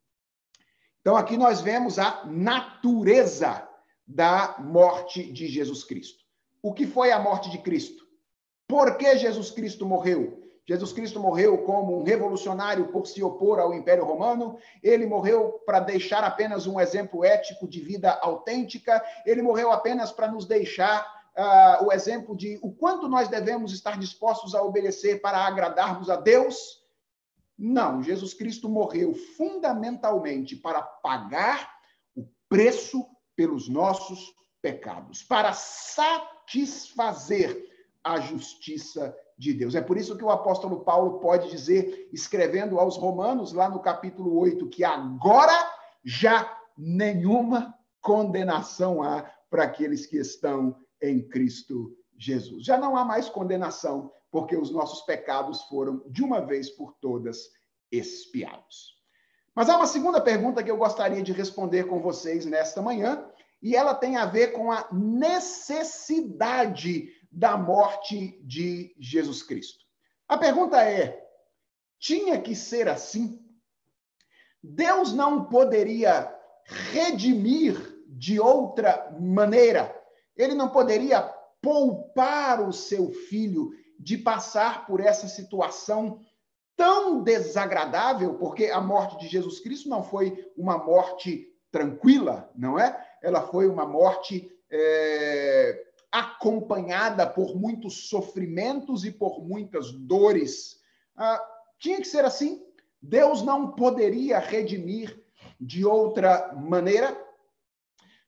[1.02, 3.65] Então, aqui nós vemos a natureza
[4.06, 6.24] da morte de Jesus Cristo.
[6.62, 8.04] O que foi a morte de Cristo?
[8.68, 10.42] Por que Jesus Cristo morreu?
[10.68, 15.78] Jesus Cristo morreu como um revolucionário por se opor ao Império Romano, ele morreu para
[15.78, 21.06] deixar apenas um exemplo ético de vida autêntica, ele morreu apenas para nos deixar
[21.38, 26.16] uh, o exemplo de o quanto nós devemos estar dispostos a obedecer para agradarmos a
[26.16, 26.84] Deus.
[27.56, 31.76] Não, Jesus Cristo morreu fundamentalmente para pagar
[32.16, 37.64] o preço pelos nossos pecados, para satisfazer
[38.02, 39.74] a justiça de Deus.
[39.74, 44.36] É por isso que o apóstolo Paulo pode dizer, escrevendo aos Romanos, lá no capítulo
[44.38, 45.54] 8, que agora
[46.04, 52.64] já nenhuma condenação há para aqueles que estão em Cristo Jesus.
[52.64, 57.50] Já não há mais condenação porque os nossos pecados foram, de uma vez por todas,
[57.90, 58.95] expiados.
[59.56, 63.26] Mas há uma segunda pergunta que eu gostaria de responder com vocês nesta manhã,
[63.62, 69.82] e ela tem a ver com a necessidade da morte de Jesus Cristo.
[70.28, 71.26] A pergunta é:
[71.98, 73.42] tinha que ser assim?
[74.62, 76.30] Deus não poderia
[76.92, 79.98] redimir de outra maneira?
[80.36, 81.22] Ele não poderia
[81.62, 86.20] poupar o seu filho de passar por essa situação
[86.76, 93.04] tão desagradável, porque a morte de Jesus Cristo não foi uma morte tranquila, não é?
[93.22, 100.80] Ela foi uma morte é, acompanhada por muitos sofrimentos e por muitas dores.
[101.16, 101.42] Ah,
[101.78, 102.62] tinha que ser assim.
[103.00, 105.22] Deus não poderia redimir
[105.60, 107.16] de outra maneira.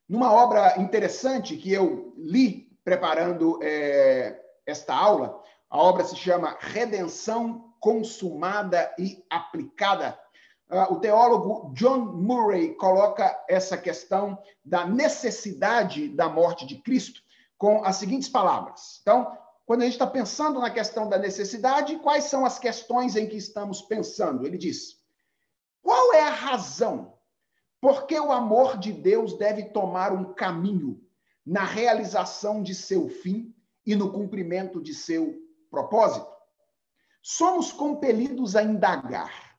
[0.07, 7.68] Numa obra interessante que eu li preparando é, esta aula, a obra se chama Redenção
[7.79, 10.19] Consumada e Aplicada.
[10.69, 17.21] Uh, o teólogo John Murray coloca essa questão da necessidade da morte de Cristo
[17.57, 18.99] com as seguintes palavras.
[19.01, 23.27] Então, quando a gente está pensando na questão da necessidade, quais são as questões em
[23.27, 24.45] que estamos pensando?
[24.45, 24.99] Ele diz:
[25.81, 27.13] qual é a razão
[27.81, 31.01] por que o amor de Deus deve tomar um caminho
[31.45, 33.53] na realização de seu fim
[33.85, 35.35] e no cumprimento de seu
[35.71, 36.27] propósito,
[37.21, 39.49] somos compelidos a indagar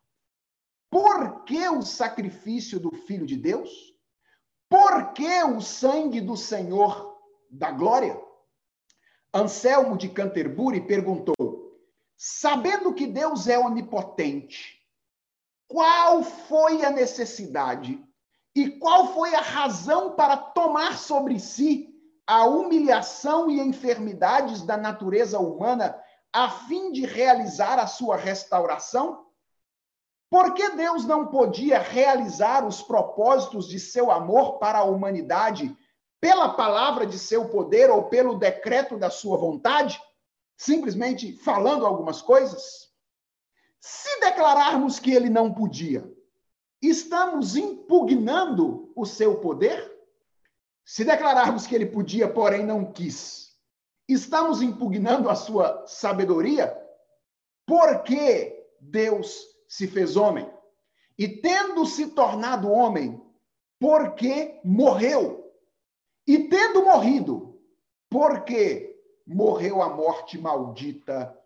[0.91, 3.71] por que o sacrifício do Filho de Deus?
[4.69, 7.17] Por que o sangue do Senhor
[7.49, 8.21] da glória?
[9.33, 11.79] Anselmo de Canterbury perguntou:
[12.17, 14.85] sabendo que Deus é onipotente,
[15.69, 18.05] qual foi a necessidade
[18.55, 21.89] e qual foi a razão para tomar sobre si
[22.27, 25.97] a humilhação e enfermidades da natureza humana
[26.33, 29.27] a fim de realizar a sua restauração?
[30.31, 35.77] Por que Deus não podia realizar os propósitos de seu amor para a humanidade
[36.21, 40.01] pela palavra de seu poder ou pelo decreto da sua vontade?
[40.57, 42.91] Simplesmente falando algumas coisas?
[43.81, 46.09] Se declararmos que ele não podia,
[46.81, 49.91] estamos impugnando o seu poder?
[50.85, 53.50] Se declararmos que ele podia, porém não quis,
[54.13, 56.77] estamos impugnando a sua sabedoria?
[57.67, 60.51] Por que Deus se fez homem?
[61.19, 63.23] E tendo se tornado homem,
[63.79, 65.53] porque morreu?
[66.27, 67.61] E tendo morrido,
[68.09, 71.37] porque morreu a morte maldita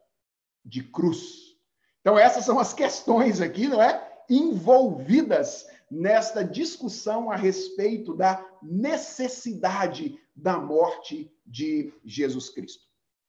[0.65, 1.57] de cruz?
[2.01, 4.15] Então, essas são as questões aqui, não é?
[4.29, 12.83] envolvidas nesta discussão a respeito da necessidade da morte de Jesus Cristo.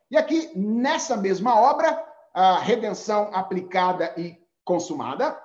[0.10, 2.03] E aqui, nessa mesma obra,
[2.34, 5.39] a redenção aplicada e consumada,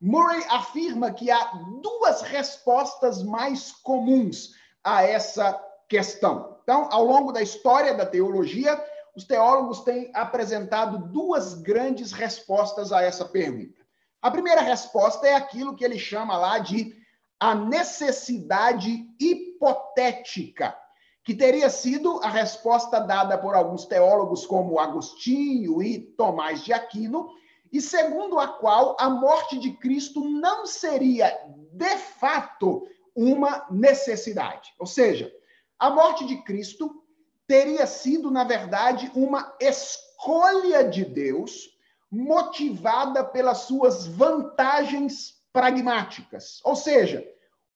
[0.00, 1.52] Murray afirma que há
[1.82, 6.58] duas respostas mais comuns a essa questão.
[6.62, 8.82] Então, ao longo da história da teologia,
[9.14, 13.80] os teólogos têm apresentado duas grandes respostas a essa pergunta.
[14.20, 16.94] A primeira resposta é aquilo que ele chama lá de
[17.38, 20.76] a necessidade hipotética,
[21.22, 27.28] que teria sido a resposta dada por alguns teólogos como Agostinho e Tomás de Aquino,
[27.72, 31.36] e segundo a qual a morte de Cristo não seria
[31.72, 34.72] de fato uma necessidade.
[34.78, 35.32] Ou seja,
[35.78, 37.02] a morte de Cristo
[37.46, 41.76] teria sido, na verdade, uma escolha de Deus
[42.10, 46.60] motivada pelas suas vantagens pragmáticas.
[46.62, 47.26] Ou seja,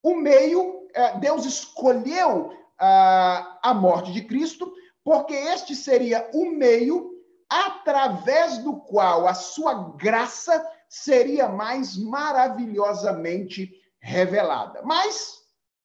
[0.02, 4.72] o meio, é, Deus escolheu a morte de Cristo,
[5.04, 7.10] porque este seria o meio
[7.48, 14.80] através do qual a sua graça seria mais maravilhosamente revelada.
[14.82, 15.40] Mas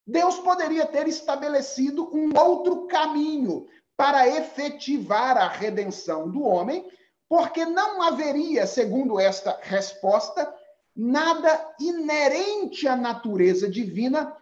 [0.07, 3.67] Deus poderia ter estabelecido um outro caminho
[3.97, 6.89] para efetivar a redenção do homem,
[7.27, 10.53] porque não haveria, segundo esta resposta,
[10.95, 14.35] nada inerente à natureza divina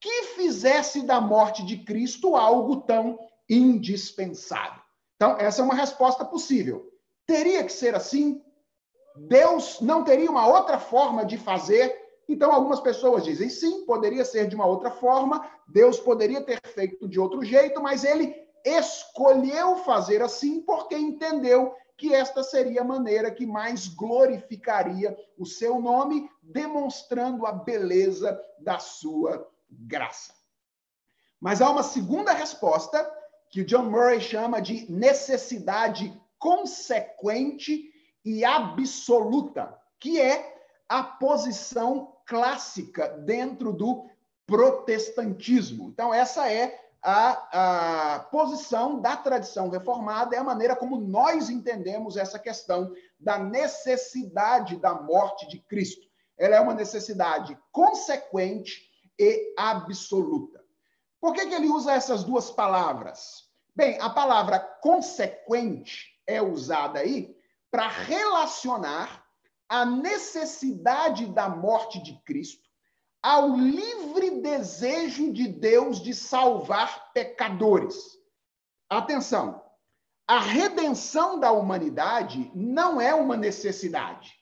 [0.00, 4.80] que fizesse da morte de Cristo algo tão indispensável.
[5.16, 6.88] Então, essa é uma resposta possível.
[7.26, 8.40] Teria que ser assim?
[9.16, 11.94] Deus não teria uma outra forma de fazer?
[12.28, 17.08] Então, algumas pessoas dizem sim, poderia ser de uma outra forma, Deus poderia ter feito
[17.08, 18.34] de outro jeito, mas ele
[18.64, 25.80] escolheu fazer assim porque entendeu que esta seria a maneira que mais glorificaria o seu
[25.80, 30.32] nome, demonstrando a beleza da sua graça.
[31.40, 33.04] Mas há uma segunda resposta
[33.50, 37.92] que John Murray chama de necessidade consequente
[38.24, 40.56] e absoluta, que é
[40.88, 44.08] a posição clássica dentro do
[44.46, 45.88] protestantismo.
[45.88, 52.16] Então, essa é a, a posição da tradição reformada, é a maneira como nós entendemos
[52.16, 56.06] essa questão da necessidade da morte de Cristo.
[56.36, 58.88] Ela é uma necessidade consequente
[59.18, 60.64] e absoluta.
[61.20, 63.48] Por que, que ele usa essas duas palavras?
[63.74, 67.36] Bem, a palavra consequente é usada aí
[67.70, 69.24] para relacionar
[69.68, 72.67] a necessidade da morte de Cristo
[73.22, 78.18] ao livre desejo de Deus de salvar pecadores.
[78.88, 79.62] Atenção,
[80.26, 84.32] a redenção da humanidade não é uma necessidade.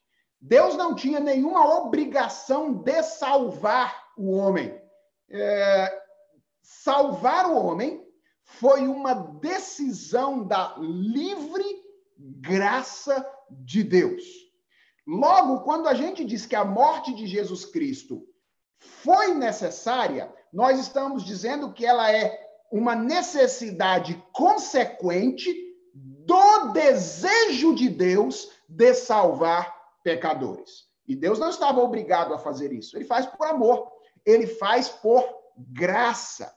[0.41, 4.81] Deus não tinha nenhuma obrigação de salvar o homem.
[5.31, 6.03] É,
[6.63, 8.05] salvar o homem
[8.45, 11.65] foi uma decisão da livre
[12.19, 14.23] graça de Deus.
[15.07, 18.27] Logo, quando a gente diz que a morte de Jesus Cristo
[18.79, 25.55] foi necessária, nós estamos dizendo que ela é uma necessidade consequente
[25.95, 30.87] do desejo de Deus de salvar pecadores.
[31.07, 32.97] E Deus não estava obrigado a fazer isso.
[32.97, 33.91] Ele faz por amor,
[34.25, 35.25] ele faz por
[35.57, 36.53] graça.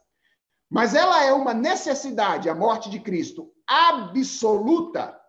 [0.69, 5.19] Mas ela é uma necessidade, a morte de Cristo, absoluta,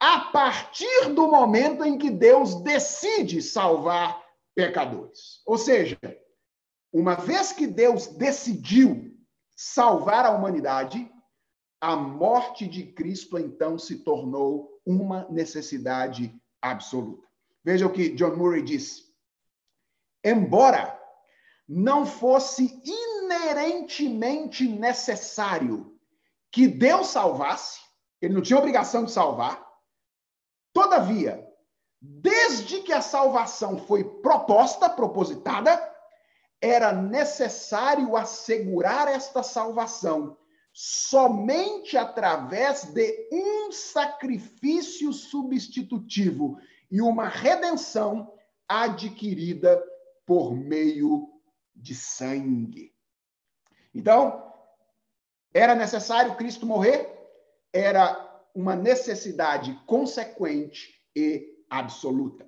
[0.00, 4.21] a partir do momento em que Deus decide salvar
[4.54, 5.40] pecadores.
[5.46, 5.98] Ou seja,
[6.92, 9.16] uma vez que Deus decidiu
[9.56, 11.10] salvar a humanidade,
[11.80, 17.26] a morte de Cristo então se tornou uma necessidade absoluta.
[17.64, 19.02] Veja o que John Murray diz.
[20.24, 20.98] Embora
[21.68, 25.98] não fosse inerentemente necessário
[26.50, 27.80] que Deus salvasse,
[28.20, 29.66] ele não tinha obrigação de salvar,
[30.72, 31.51] todavia,
[32.02, 35.80] desde que a salvação foi proposta, propositada,
[36.60, 40.36] era necessário assegurar esta salvação
[40.72, 46.58] somente através de um sacrifício substitutivo
[46.90, 48.32] e uma redenção
[48.66, 49.82] adquirida
[50.26, 51.28] por meio
[51.74, 52.92] de sangue.
[53.94, 54.52] Então,
[55.54, 57.08] era necessário Cristo morrer?
[57.72, 62.46] Era uma necessidade consequente e absoluta.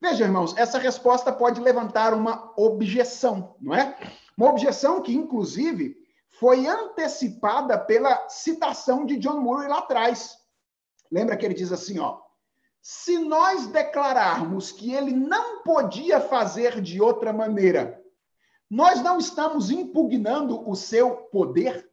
[0.00, 3.96] Veja, irmãos, essa resposta pode levantar uma objeção, não é?
[4.36, 5.96] Uma objeção que, inclusive,
[6.30, 10.38] foi antecipada pela citação de John Murray lá atrás.
[11.10, 12.20] Lembra que ele diz assim, ó:
[12.80, 18.02] se nós declararmos que ele não podia fazer de outra maneira,
[18.68, 21.88] nós não estamos impugnando o seu poder?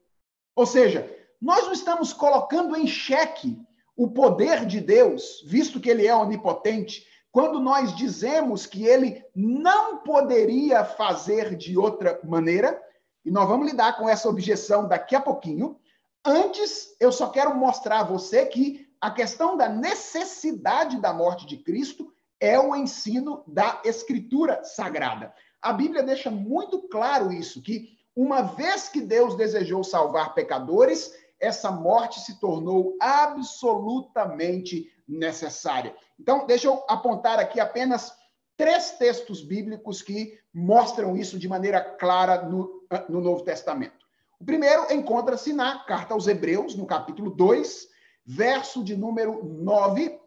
[0.55, 3.61] Ou seja, nós não estamos colocando em xeque
[3.99, 9.97] o poder de Deus, visto que ele é onipotente, quando nós dizemos que ele não
[9.97, 12.81] poderia fazer de outra maneira,
[13.25, 15.77] e nós vamos lidar com essa objeção daqui a pouquinho.
[16.23, 21.57] Antes, eu só quero mostrar a você que a questão da necessidade da morte de
[21.57, 25.33] Cristo é o ensino da Escritura Sagrada.
[25.61, 31.71] A Bíblia deixa muito claro isso, que uma vez que Deus desejou salvar pecadores, essa
[31.71, 35.95] morte se tornou absolutamente necessária.
[36.19, 38.13] Então, deixa eu apontar aqui apenas
[38.57, 44.05] três textos bíblicos que mostram isso de maneira clara no, no Novo Testamento.
[44.39, 47.87] O primeiro encontra-se na carta aos Hebreus, no capítulo 2,
[48.25, 50.19] verso de número 9,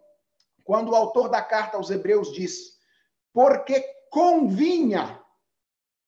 [0.65, 2.79] quando o autor da carta aos Hebreus diz:
[3.33, 5.21] Porque convinha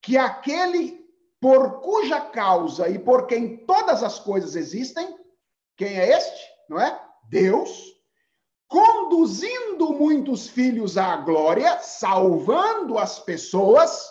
[0.02, 1.03] que aquele
[1.44, 5.14] por cuja causa e por quem todas as coisas existem,
[5.76, 6.42] quem é este?
[6.70, 6.98] Não é?
[7.28, 7.92] Deus,
[8.66, 14.10] conduzindo muitos filhos à glória, salvando as pessoas,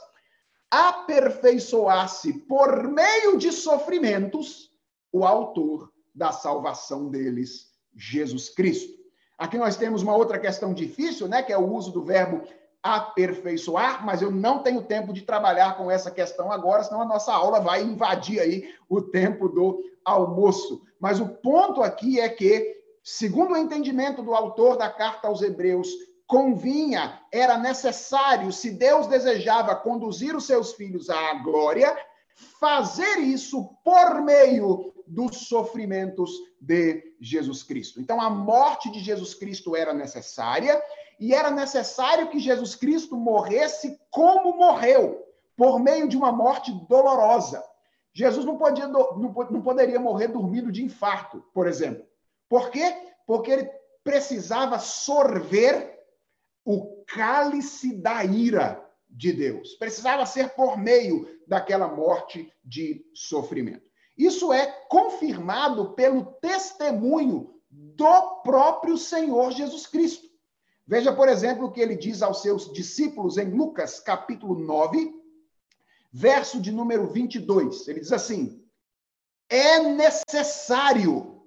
[0.69, 4.69] aperfeiçoasse por meio de sofrimentos
[5.11, 8.93] o autor da salvação deles Jesus Cristo.
[9.39, 12.47] Aqui nós temos uma outra questão difícil, né, que é o uso do verbo
[12.83, 17.33] aperfeiçoar, mas eu não tenho tempo de trabalhar com essa questão agora, senão a nossa
[17.33, 20.81] aula vai invadir aí o tempo do almoço.
[20.99, 25.89] Mas o ponto aqui é que, segundo o entendimento do autor da carta aos Hebreus,
[26.27, 31.95] convinha, era necessário, se Deus desejava conduzir os seus filhos à glória,
[32.59, 38.01] fazer isso por meio dos sofrimentos de Jesus Cristo.
[38.01, 40.81] Então, a morte de Jesus Cristo era necessária
[41.19, 45.23] e era necessário que Jesus Cristo morresse como morreu,
[45.55, 47.63] por meio de uma morte dolorosa.
[48.13, 52.05] Jesus não, podia, não, poderia morrer dormindo de infarto, por exemplo.
[52.47, 52.95] Por quê?
[53.25, 53.69] Porque ele
[54.03, 55.99] precisava sorver
[56.65, 59.75] o cálice da ira de Deus.
[59.75, 63.83] Precisava ser por meio daquela morte de sofrimento.
[64.17, 70.27] Isso é confirmado pelo testemunho do próprio Senhor Jesus Cristo.
[70.85, 75.13] Veja, por exemplo, o que ele diz aos seus discípulos em Lucas, capítulo 9,
[76.11, 77.87] verso de número 22.
[77.87, 78.63] Ele diz assim:
[79.49, 81.41] É necessário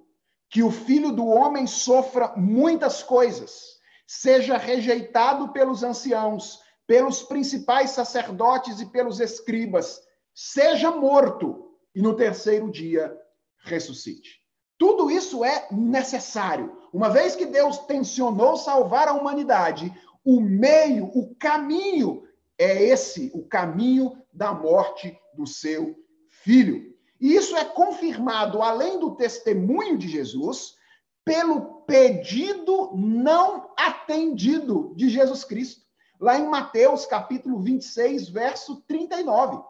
[0.49, 8.79] que o filho do homem sofra muitas coisas, seja rejeitado pelos anciãos, pelos principais sacerdotes
[8.79, 10.01] e pelos escribas,
[10.33, 13.15] seja morto e no terceiro dia
[13.59, 14.41] ressuscite.
[14.77, 16.77] Tudo isso é necessário.
[16.97, 19.95] Uma vez que Deus tensionou salvar a humanidade,
[20.25, 22.23] o meio, o caminho
[22.57, 25.95] é esse, o caminho da morte do seu
[26.27, 26.97] filho.
[27.21, 30.75] E isso é confirmado, além do testemunho de Jesus,
[31.23, 35.83] pelo pedido não atendido de Jesus Cristo.
[36.19, 39.63] Lá em Mateus, capítulo 26, verso 39.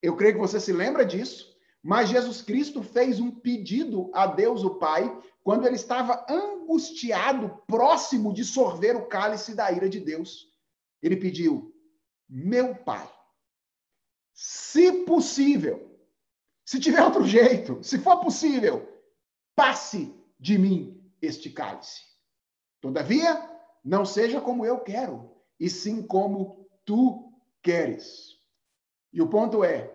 [0.00, 1.53] Eu creio que você se lembra disso,
[1.84, 8.32] mas Jesus Cristo fez um pedido a Deus o Pai quando ele estava angustiado, próximo
[8.32, 10.50] de sorver o cálice da ira de Deus.
[11.02, 11.76] Ele pediu:
[12.26, 13.06] Meu Pai,
[14.32, 15.94] se possível,
[16.64, 18.88] se tiver outro jeito, se for possível,
[19.54, 20.10] passe
[20.40, 22.00] de mim este cálice.
[22.80, 23.46] Todavia,
[23.84, 25.30] não seja como eu quero,
[25.60, 27.30] e sim como tu
[27.62, 28.38] queres.
[29.12, 29.94] E o ponto é: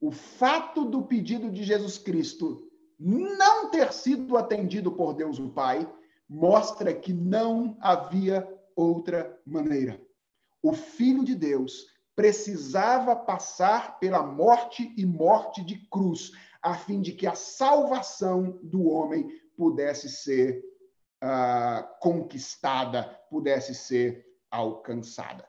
[0.00, 5.90] o fato do pedido de Jesus Cristo não ter sido atendido por Deus o Pai
[6.28, 10.00] mostra que não havia outra maneira.
[10.62, 16.32] O Filho de Deus precisava passar pela morte e morte de cruz,
[16.62, 20.64] a fim de que a salvação do homem pudesse ser
[21.22, 25.46] uh, conquistada, pudesse ser alcançada.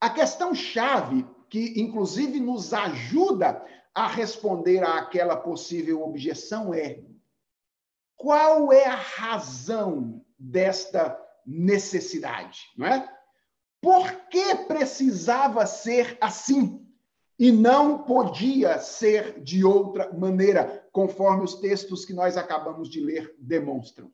[0.00, 7.02] A questão chave, que inclusive nos ajuda a responder àquela possível objeção, é:
[8.16, 13.12] qual é a razão desta necessidade, não é?
[13.80, 16.86] Por que precisava ser assim
[17.38, 23.34] e não podia ser de outra maneira, conforme os textos que nós acabamos de ler
[23.38, 24.12] demonstram?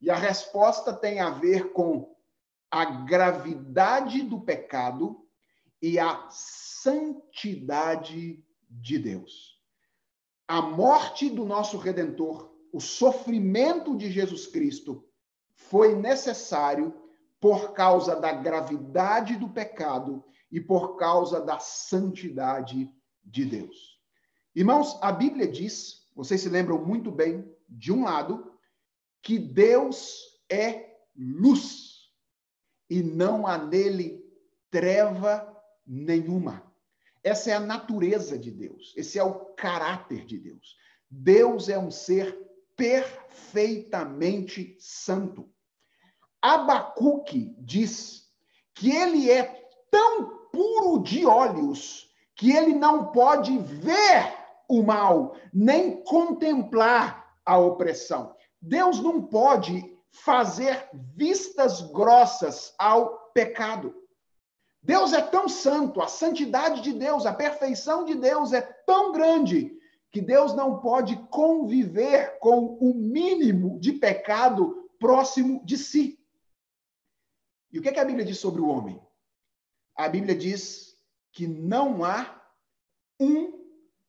[0.00, 2.14] E a resposta tem a ver com
[2.70, 5.26] a gravidade do pecado
[5.80, 6.28] e a
[6.82, 9.58] santidade de Deus.
[10.46, 15.04] A morte do nosso redentor, o sofrimento de Jesus Cristo
[15.54, 16.94] foi necessário
[17.40, 22.90] por causa da gravidade do pecado e por causa da santidade
[23.22, 24.00] de Deus.
[24.54, 28.52] Irmãos, a Bíblia diz, vocês se lembram muito bem, de um lado,
[29.22, 32.10] que Deus é luz
[32.88, 34.24] e não há nele
[34.70, 35.54] treva
[35.86, 36.67] nenhuma.
[37.22, 40.76] Essa é a natureza de Deus, esse é o caráter de Deus.
[41.10, 42.36] Deus é um ser
[42.76, 45.48] perfeitamente santo.
[46.40, 48.28] Abacuque diz
[48.74, 49.44] que ele é
[49.90, 54.34] tão puro de olhos que ele não pode ver
[54.68, 58.36] o mal, nem contemplar a opressão.
[58.60, 63.94] Deus não pode fazer vistas grossas ao pecado.
[64.88, 69.78] Deus é tão santo, a santidade de Deus, a perfeição de Deus é tão grande
[70.10, 76.18] que Deus não pode conviver com o mínimo de pecado próximo de si.
[77.70, 78.98] E o que, é que a Bíblia diz sobre o homem?
[79.94, 80.96] A Bíblia diz
[81.32, 82.42] que não há
[83.20, 83.62] um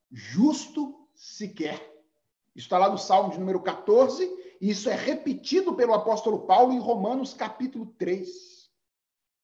[0.09, 1.75] justo sequer.
[2.55, 4.23] Isso está lá no Salmo de número 14,
[4.61, 8.58] e isso é repetido pelo apóstolo Paulo em Romanos capítulo 3.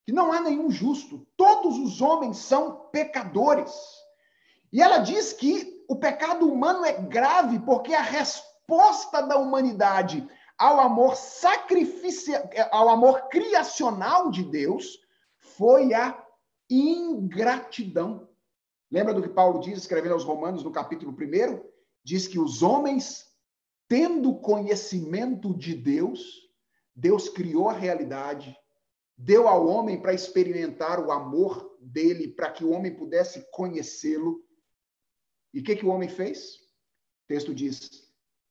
[0.06, 3.74] Que não há nenhum justo, todos os homens são pecadores.
[4.72, 10.28] E ela diz que o pecado humano é grave porque a resposta da humanidade
[10.58, 14.99] ao amor sacrificial, ao amor criacional de Deus,
[15.38, 16.18] foi a
[16.70, 18.28] ingratidão.
[18.89, 21.62] Lembra do que Paulo diz, escrevendo aos Romanos, no capítulo 1?
[22.03, 23.26] Diz que os homens,
[23.88, 26.49] tendo conhecimento de Deus,
[26.95, 28.56] Deus criou a realidade,
[29.18, 34.43] deu ao homem para experimentar o amor dele, para que o homem pudesse conhecê-lo.
[35.53, 36.55] E o que, que o homem fez?
[36.55, 38.05] O texto diz: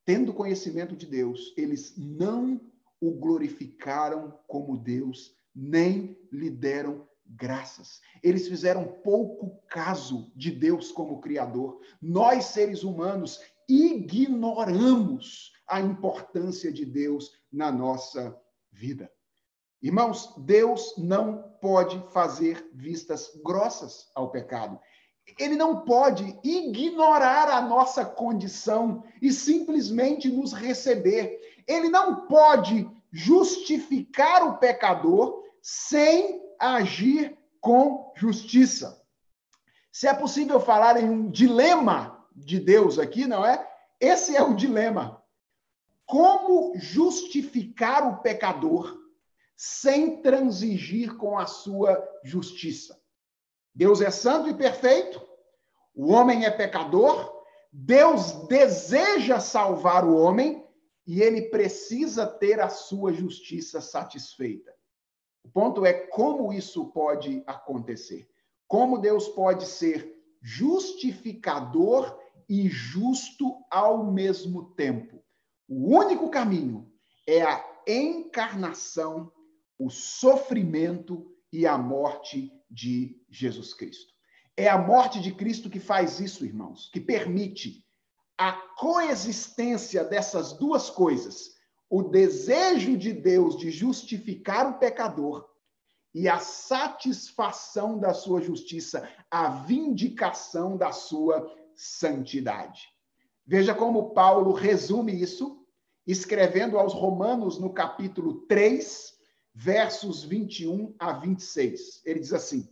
[0.05, 2.61] tendo conhecimento de Deus, eles não
[3.01, 8.01] o glorificaram como Deus, nem lhe deram graças.
[8.21, 11.81] Eles fizeram pouco caso de Deus como Criador.
[12.01, 18.39] Nós, seres humanos, ignoramos a importância de Deus na nossa
[18.71, 19.11] vida.
[19.85, 24.79] Irmãos, Deus não pode fazer vistas grossas ao pecado
[25.39, 31.39] ele não pode ignorar a nossa condição e simplesmente nos receber.
[31.67, 39.01] Ele não pode justificar o pecador sem agir com justiça.
[39.91, 43.67] Se é possível falar em um dilema de Deus aqui, não é?
[43.99, 45.21] Esse é o dilema.
[46.05, 48.95] Como justificar o pecador
[49.55, 52.99] sem transigir com a sua justiça?
[53.73, 55.21] Deus é santo e perfeito,
[55.93, 60.65] o homem é pecador, Deus deseja salvar o homem
[61.05, 64.73] e ele precisa ter a sua justiça satisfeita.
[65.43, 68.27] O ponto é como isso pode acontecer.
[68.67, 75.23] Como Deus pode ser justificador e justo ao mesmo tempo.
[75.67, 76.91] O único caminho
[77.27, 79.31] é a encarnação,
[79.77, 84.13] o sofrimento e a morte de Jesus Cristo.
[84.57, 87.85] É a morte de Cristo que faz isso, irmãos, que permite
[88.37, 91.55] a coexistência dessas duas coisas:
[91.89, 95.49] o desejo de Deus de justificar o pecador
[96.13, 102.87] e a satisfação da sua justiça, a vindicação da sua santidade.
[103.45, 105.61] Veja como Paulo resume isso,
[106.07, 109.14] escrevendo aos Romanos no capítulo 3,
[109.55, 112.01] versos 21 a 26.
[112.03, 112.69] Ele diz assim: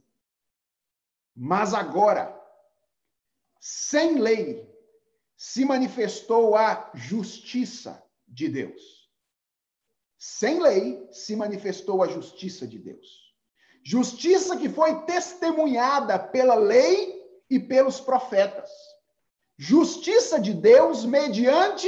[1.33, 2.37] Mas agora,
[3.59, 4.69] sem lei,
[5.37, 9.09] se manifestou a justiça de Deus.
[10.17, 13.23] Sem lei se manifestou a justiça de Deus.
[13.81, 18.69] Justiça que foi testemunhada pela lei e pelos profetas.
[19.57, 21.87] Justiça de Deus mediante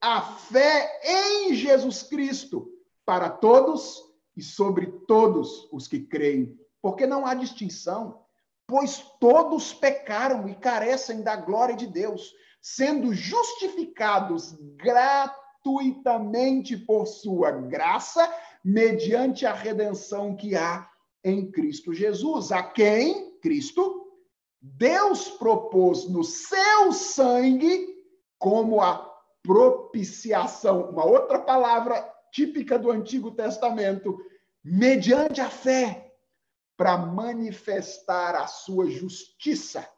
[0.00, 2.72] a fé em Jesus Cristo
[3.04, 4.07] para todos
[4.38, 8.20] e sobre todos os que creem, porque não há distinção,
[8.68, 12.32] pois todos pecaram e carecem da glória de Deus,
[12.62, 18.32] sendo justificados gratuitamente por sua graça,
[18.64, 20.88] mediante a redenção que há
[21.24, 23.36] em Cristo Jesus, a quem?
[23.40, 24.06] Cristo.
[24.62, 27.88] Deus propôs no seu sangue
[28.38, 29.04] como a
[29.42, 34.16] propiciação, uma outra palavra típica do Antigo Testamento,
[34.62, 36.14] mediante a fé,
[36.76, 39.88] para manifestar a sua justiça,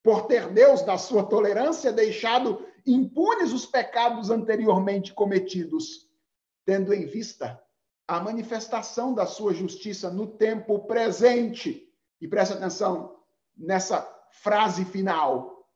[0.00, 6.08] por ter Deus, na sua tolerância, deixado impunes os pecados anteriormente cometidos,
[6.64, 7.60] tendo em vista
[8.06, 11.92] a manifestação da sua justiça no tempo presente.
[12.20, 13.16] E preste atenção
[13.56, 15.68] nessa frase final.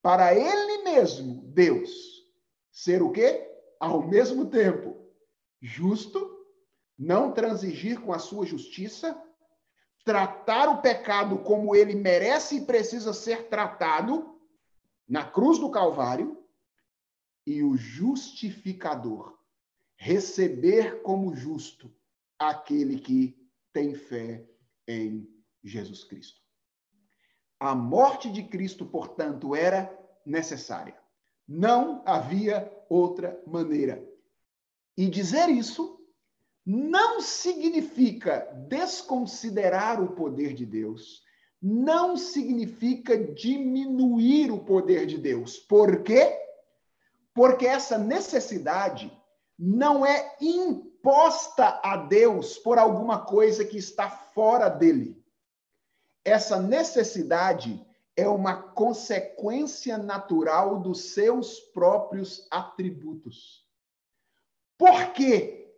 [0.00, 1.90] Para ele mesmo, Deus,
[2.70, 3.44] ser o quê?
[3.80, 5.07] Ao mesmo tempo,
[5.60, 6.46] justo,
[6.98, 9.20] não transigir com a sua justiça,
[10.04, 14.38] tratar o pecado como ele merece e precisa ser tratado
[15.08, 16.38] na cruz do Calvário,
[17.46, 19.38] e o justificador,
[19.96, 21.90] receber como justo
[22.38, 23.36] aquele que
[23.72, 24.46] tem fé
[24.86, 25.26] em
[25.64, 26.40] Jesus Cristo.
[27.58, 29.90] A morte de Cristo, portanto, era
[30.24, 30.96] necessária.
[31.46, 34.06] Não havia outra maneira.
[34.98, 35.96] E dizer isso
[36.66, 41.22] não significa desconsiderar o poder de Deus,
[41.62, 45.56] não significa diminuir o poder de Deus.
[45.56, 46.36] Por quê?
[47.32, 49.16] Porque essa necessidade
[49.56, 55.16] não é imposta a Deus por alguma coisa que está fora dele.
[56.24, 57.80] Essa necessidade
[58.16, 63.67] é uma consequência natural dos seus próprios atributos.
[64.78, 65.68] Por que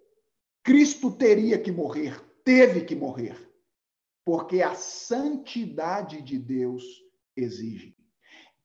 [0.63, 2.23] Cristo teria que morrer?
[2.45, 3.37] Teve que morrer.
[4.25, 6.85] Porque a santidade de Deus
[7.35, 7.97] exige.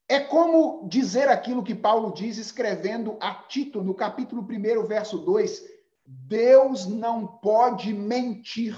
[0.08, 5.64] É como dizer aquilo que Paulo diz escrevendo a Tito, no capítulo 1, verso 2:
[6.04, 8.76] Deus não pode mentir.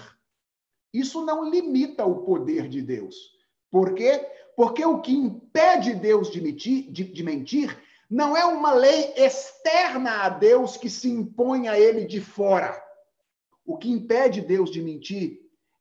[0.95, 3.17] Isso não limita o poder de Deus.
[3.71, 4.27] Por quê?
[4.57, 7.77] Porque o que impede Deus de mentir, de, de mentir
[8.09, 12.83] não é uma lei externa a Deus que se impõe a ele de fora.
[13.65, 15.41] O que impede Deus de mentir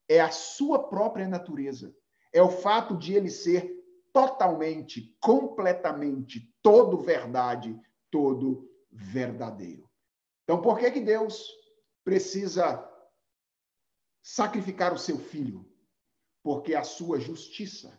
[0.09, 1.95] é a sua própria natureza.
[2.33, 3.73] É o fato de ele ser
[4.11, 7.79] totalmente, completamente, todo verdade,
[8.11, 9.89] todo verdadeiro.
[10.43, 11.49] Então, por que que Deus
[12.03, 12.85] precisa
[14.21, 15.65] sacrificar o seu filho?
[16.43, 17.97] Porque a sua justiça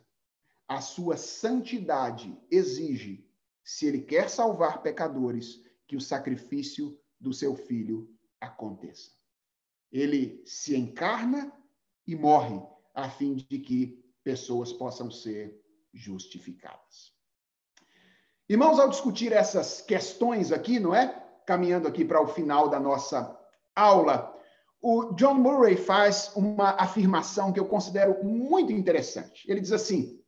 [0.68, 3.26] a sua santidade exige,
[3.68, 8.08] se ele quer salvar pecadores, que o sacrifício do seu filho
[8.40, 9.10] aconteça.
[9.92, 11.52] Ele se encarna
[12.06, 12.58] e morre
[12.94, 15.62] a fim de que pessoas possam ser
[15.92, 17.12] justificadas.
[18.48, 21.06] Irmãos, ao discutir essas questões aqui, não é?
[21.46, 23.38] Caminhando aqui para o final da nossa
[23.76, 24.34] aula,
[24.80, 29.44] o John Murray faz uma afirmação que eu considero muito interessante.
[29.46, 30.18] Ele diz assim: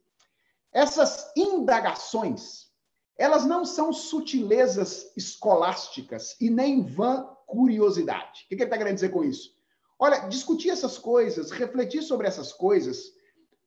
[0.71, 2.70] essas indagações,
[3.21, 8.45] elas não são sutilezas escolásticas e nem vã curiosidade.
[8.45, 9.55] O que ele está querendo dizer com isso?
[9.99, 13.13] Olha, discutir essas coisas, refletir sobre essas coisas,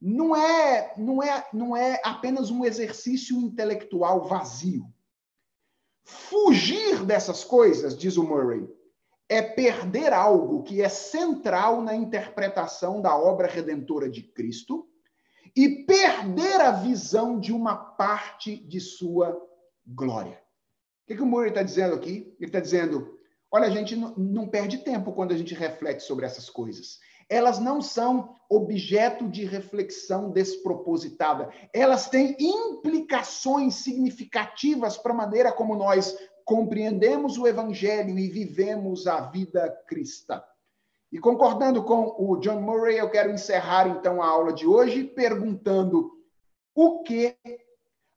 [0.00, 4.92] não é, não é, não é apenas um exercício intelectual vazio.
[6.02, 8.68] Fugir dessas coisas, diz o Murray,
[9.28, 14.88] é perder algo que é central na interpretação da obra redentora de Cristo
[15.57, 19.40] e perder a visão de uma parte de sua
[19.86, 20.42] glória.
[21.05, 22.34] O que, que o Murray está dizendo aqui?
[22.38, 23.18] Ele está dizendo:
[23.50, 26.98] olha, a gente não, não perde tempo quando a gente reflete sobre essas coisas.
[27.28, 31.50] Elas não são objeto de reflexão despropositada.
[31.72, 39.20] Elas têm implicações significativas para a maneira como nós compreendemos o Evangelho e vivemos a
[39.30, 40.42] vida cristã.
[41.14, 46.10] E concordando com o John Murray, eu quero encerrar então a aula de hoje perguntando
[46.74, 47.36] o que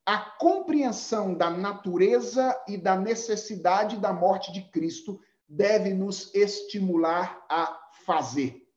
[0.03, 7.79] a compreensão da natureza e da necessidade da morte de Cristo deve nos estimular a
[8.03, 8.67] fazer.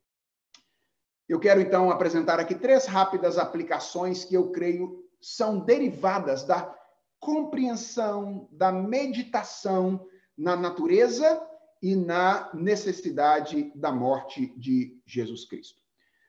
[1.27, 6.77] Eu quero então apresentar aqui três rápidas aplicações que eu creio são derivadas da
[7.19, 10.07] compreensão, da meditação
[10.37, 11.41] na natureza
[11.83, 15.81] e na necessidade da morte de Jesus Cristo.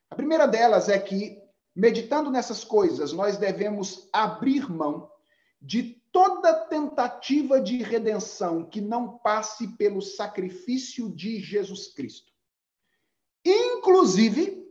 [0.10, 1.42] A primeira delas é que,
[1.76, 5.10] meditando nessas coisas, nós devemos abrir mão
[5.62, 12.32] de toda tentativa de redenção que não passe pelo sacrifício de Jesus Cristo.
[13.46, 14.62] Inclusive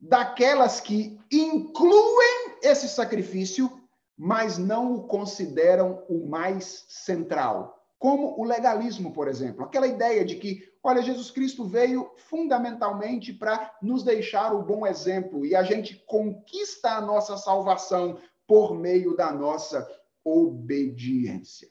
[0.00, 3.80] daquelas que incluem esse sacrifício,
[4.16, 9.64] mas não o consideram o mais central, como o legalismo, por exemplo.
[9.64, 15.46] Aquela ideia de que, olha, Jesus Cristo veio fundamentalmente para nos deixar o bom exemplo
[15.46, 19.88] e a gente conquista a nossa salvação por meio da nossa
[20.22, 21.66] obediência.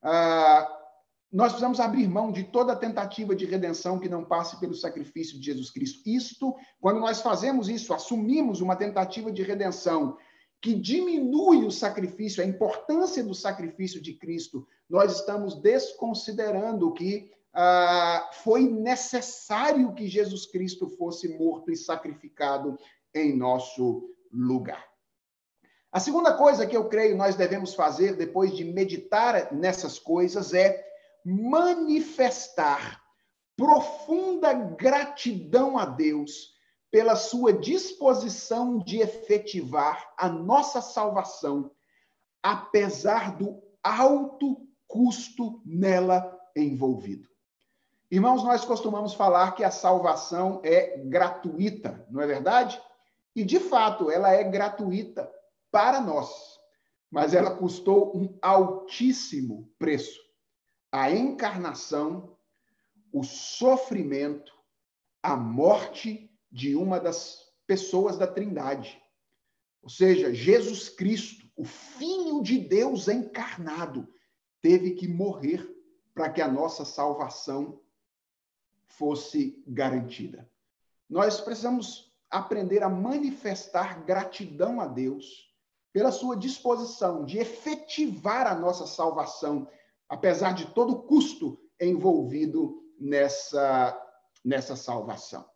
[0.00, 0.72] Ah,
[1.32, 5.46] nós precisamos abrir mão de toda tentativa de redenção que não passe pelo sacrifício de
[5.46, 6.08] Jesus Cristo.
[6.08, 10.16] Isto, quando nós fazemos isso, assumimos uma tentativa de redenção
[10.62, 18.30] que diminui o sacrifício, a importância do sacrifício de Cristo, nós estamos desconsiderando que ah,
[18.44, 22.78] foi necessário que Jesus Cristo fosse morto e sacrificado
[23.12, 24.86] em nosso lugar.
[25.90, 30.82] A segunda coisa que eu creio nós devemos fazer depois de meditar nessas coisas é
[31.24, 33.02] manifestar
[33.56, 36.52] profunda gratidão a Deus
[36.92, 41.70] pela sua disposição de efetivar a nossa salvação,
[42.42, 47.26] apesar do alto custo nela envolvido.
[48.10, 52.78] Irmãos, nós costumamos falar que a salvação é gratuita, não é verdade?
[53.34, 55.32] E de fato, ela é gratuita
[55.70, 56.60] para nós,
[57.10, 60.20] mas ela custou um altíssimo preço.
[60.92, 62.36] A encarnação,
[63.10, 64.52] o sofrimento,
[65.22, 69.00] a morte de uma das pessoas da Trindade.
[69.82, 74.06] Ou seja, Jesus Cristo, o Filho de Deus encarnado,
[74.60, 75.66] teve que morrer
[76.14, 77.80] para que a nossa salvação
[78.84, 80.48] fosse garantida.
[81.08, 85.50] Nós precisamos aprender a manifestar gratidão a Deus
[85.92, 89.68] pela sua disposição de efetivar a nossa salvação,
[90.08, 93.98] apesar de todo o custo envolvido nessa,
[94.44, 95.51] nessa salvação.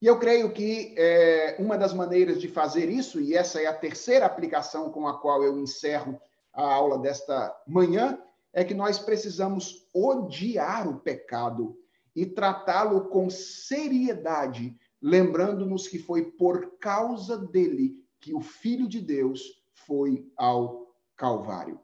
[0.00, 3.74] E eu creio que é, uma das maneiras de fazer isso, e essa é a
[3.74, 6.20] terceira aplicação com a qual eu encerro
[6.52, 8.18] a aula desta manhã,
[8.52, 11.76] é que nós precisamos odiar o pecado
[12.16, 19.62] e tratá-lo com seriedade, lembrando-nos que foi por causa dele que o Filho de Deus
[19.86, 21.78] foi ao Calvário.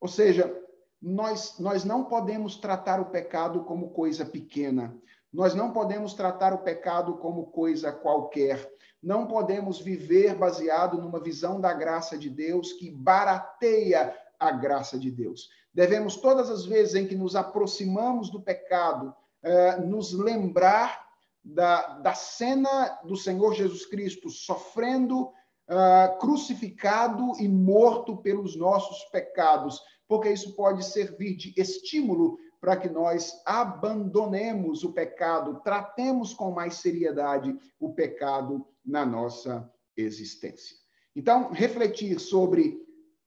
[0.00, 0.54] Ou seja,
[1.00, 4.96] nós, nós não podemos tratar o pecado como coisa pequena,
[5.32, 8.70] nós não podemos tratar o pecado como coisa qualquer,
[9.02, 15.10] não podemos viver baseado numa visão da graça de Deus que barateia a graça de
[15.10, 15.48] Deus.
[15.74, 21.02] Devemos, todas as vezes em que nos aproximamos do pecado, eh, nos lembrar
[21.44, 29.80] da, da cena do Senhor Jesus Cristo sofrendo uh, crucificado e morto pelos nossos pecados,
[30.06, 36.74] porque isso pode servir de estímulo para que nós abandonemos o pecado, tratemos com mais
[36.74, 40.76] seriedade o pecado na nossa existência.
[41.14, 42.80] Então, refletir sobre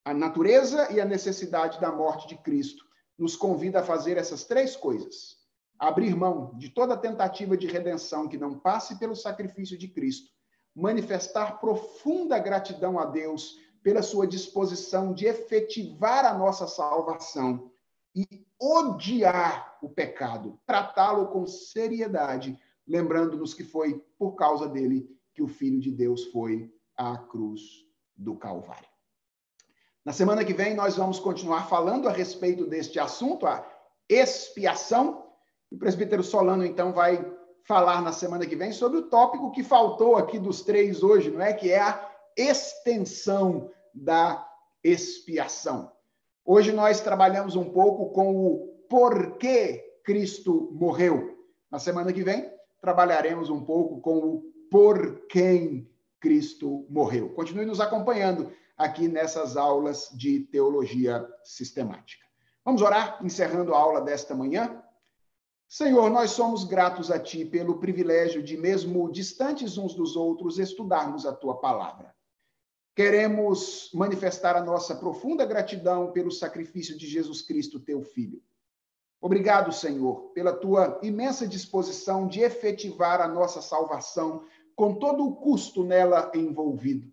[0.06, 2.86] a natureza e a necessidade da morte de Cristo
[3.20, 5.36] nos convida a fazer essas três coisas:
[5.78, 10.32] abrir mão de toda tentativa de redenção que não passe pelo sacrifício de Cristo,
[10.74, 17.75] manifestar profunda gratidão a Deus pela sua disposição de efetivar a nossa salvação
[18.16, 22.58] e odiar o pecado, tratá-lo com seriedade,
[22.88, 27.62] lembrando-nos que foi por causa dele que o Filho de Deus foi à cruz
[28.16, 28.88] do Calvário.
[30.06, 33.68] Na semana que vem, nós vamos continuar falando a respeito deste assunto, a
[34.08, 35.26] expiação.
[35.70, 37.26] O presbítero Solano, então, vai
[37.64, 41.42] falar na semana que vem sobre o tópico que faltou aqui dos três hoje, não
[41.42, 41.54] é?
[41.54, 42.08] Que é a
[42.38, 44.48] extensão da
[44.84, 45.92] expiação.
[46.48, 51.36] Hoje nós trabalhamos um pouco com o porquê Cristo morreu.
[51.72, 55.90] Na semana que vem trabalharemos um pouco com o por quem
[56.20, 57.30] Cristo morreu.
[57.30, 62.24] Continue nos acompanhando aqui nessas aulas de teologia sistemática.
[62.64, 64.84] Vamos orar, encerrando a aula desta manhã.
[65.68, 71.26] Senhor, nós somos gratos a Ti pelo privilégio de, mesmo distantes uns dos outros, estudarmos
[71.26, 72.15] a Tua palavra.
[72.96, 78.42] Queremos manifestar a nossa profunda gratidão pelo sacrifício de Jesus Cristo, Teu Filho.
[79.20, 85.84] Obrigado, Senhor, pela Tua imensa disposição de efetivar a nossa salvação com todo o custo
[85.84, 87.12] nela envolvido.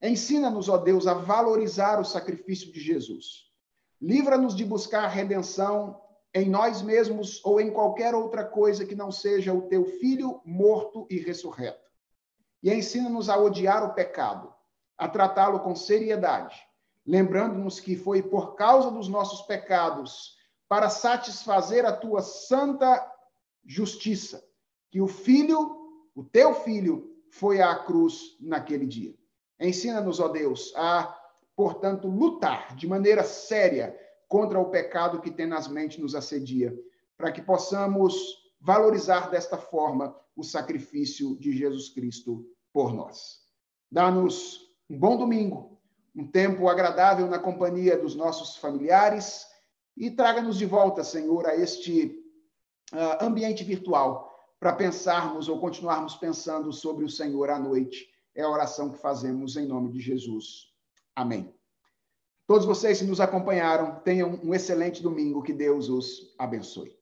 [0.00, 3.48] Ensina-nos, ó Deus, a valorizar o sacrifício de Jesus
[4.00, 6.00] Livra-nos de buscar redenção
[6.32, 11.04] em nós mesmos ou em qualquer outra coisa que não seja o teu filho morto
[11.10, 11.90] e ressurreto.
[12.62, 14.54] E ensina-nos a odiar o pecado,
[14.98, 16.60] a tratá-lo com seriedade,
[17.06, 20.36] lembrando-nos que foi por causa dos nossos pecados,
[20.68, 23.10] para satisfazer a tua santa
[23.64, 24.44] justiça,
[24.90, 29.14] que o filho, o teu filho, foi à cruz naquele dia.
[29.60, 31.16] Ensina-nos, ó Deus, a,
[31.56, 36.76] portanto, lutar de maneira séria contra o pecado que tenazmente nos assedia,
[37.16, 38.14] para que possamos
[38.60, 43.40] valorizar desta forma o sacrifício de Jesus Cristo por nós.
[43.90, 45.78] Dá-nos um bom domingo,
[46.14, 49.46] um tempo agradável na companhia dos nossos familiares
[49.96, 52.24] e traga-nos de volta, Senhor, a este
[52.92, 54.28] uh, ambiente virtual
[54.58, 58.08] para pensarmos ou continuarmos pensando sobre o Senhor à noite.
[58.34, 60.68] É a oração que fazemos em nome de Jesus.
[61.14, 61.54] Amém.
[62.46, 65.42] Todos vocês que nos acompanharam, tenham um excelente domingo.
[65.42, 66.97] Que Deus os abençoe.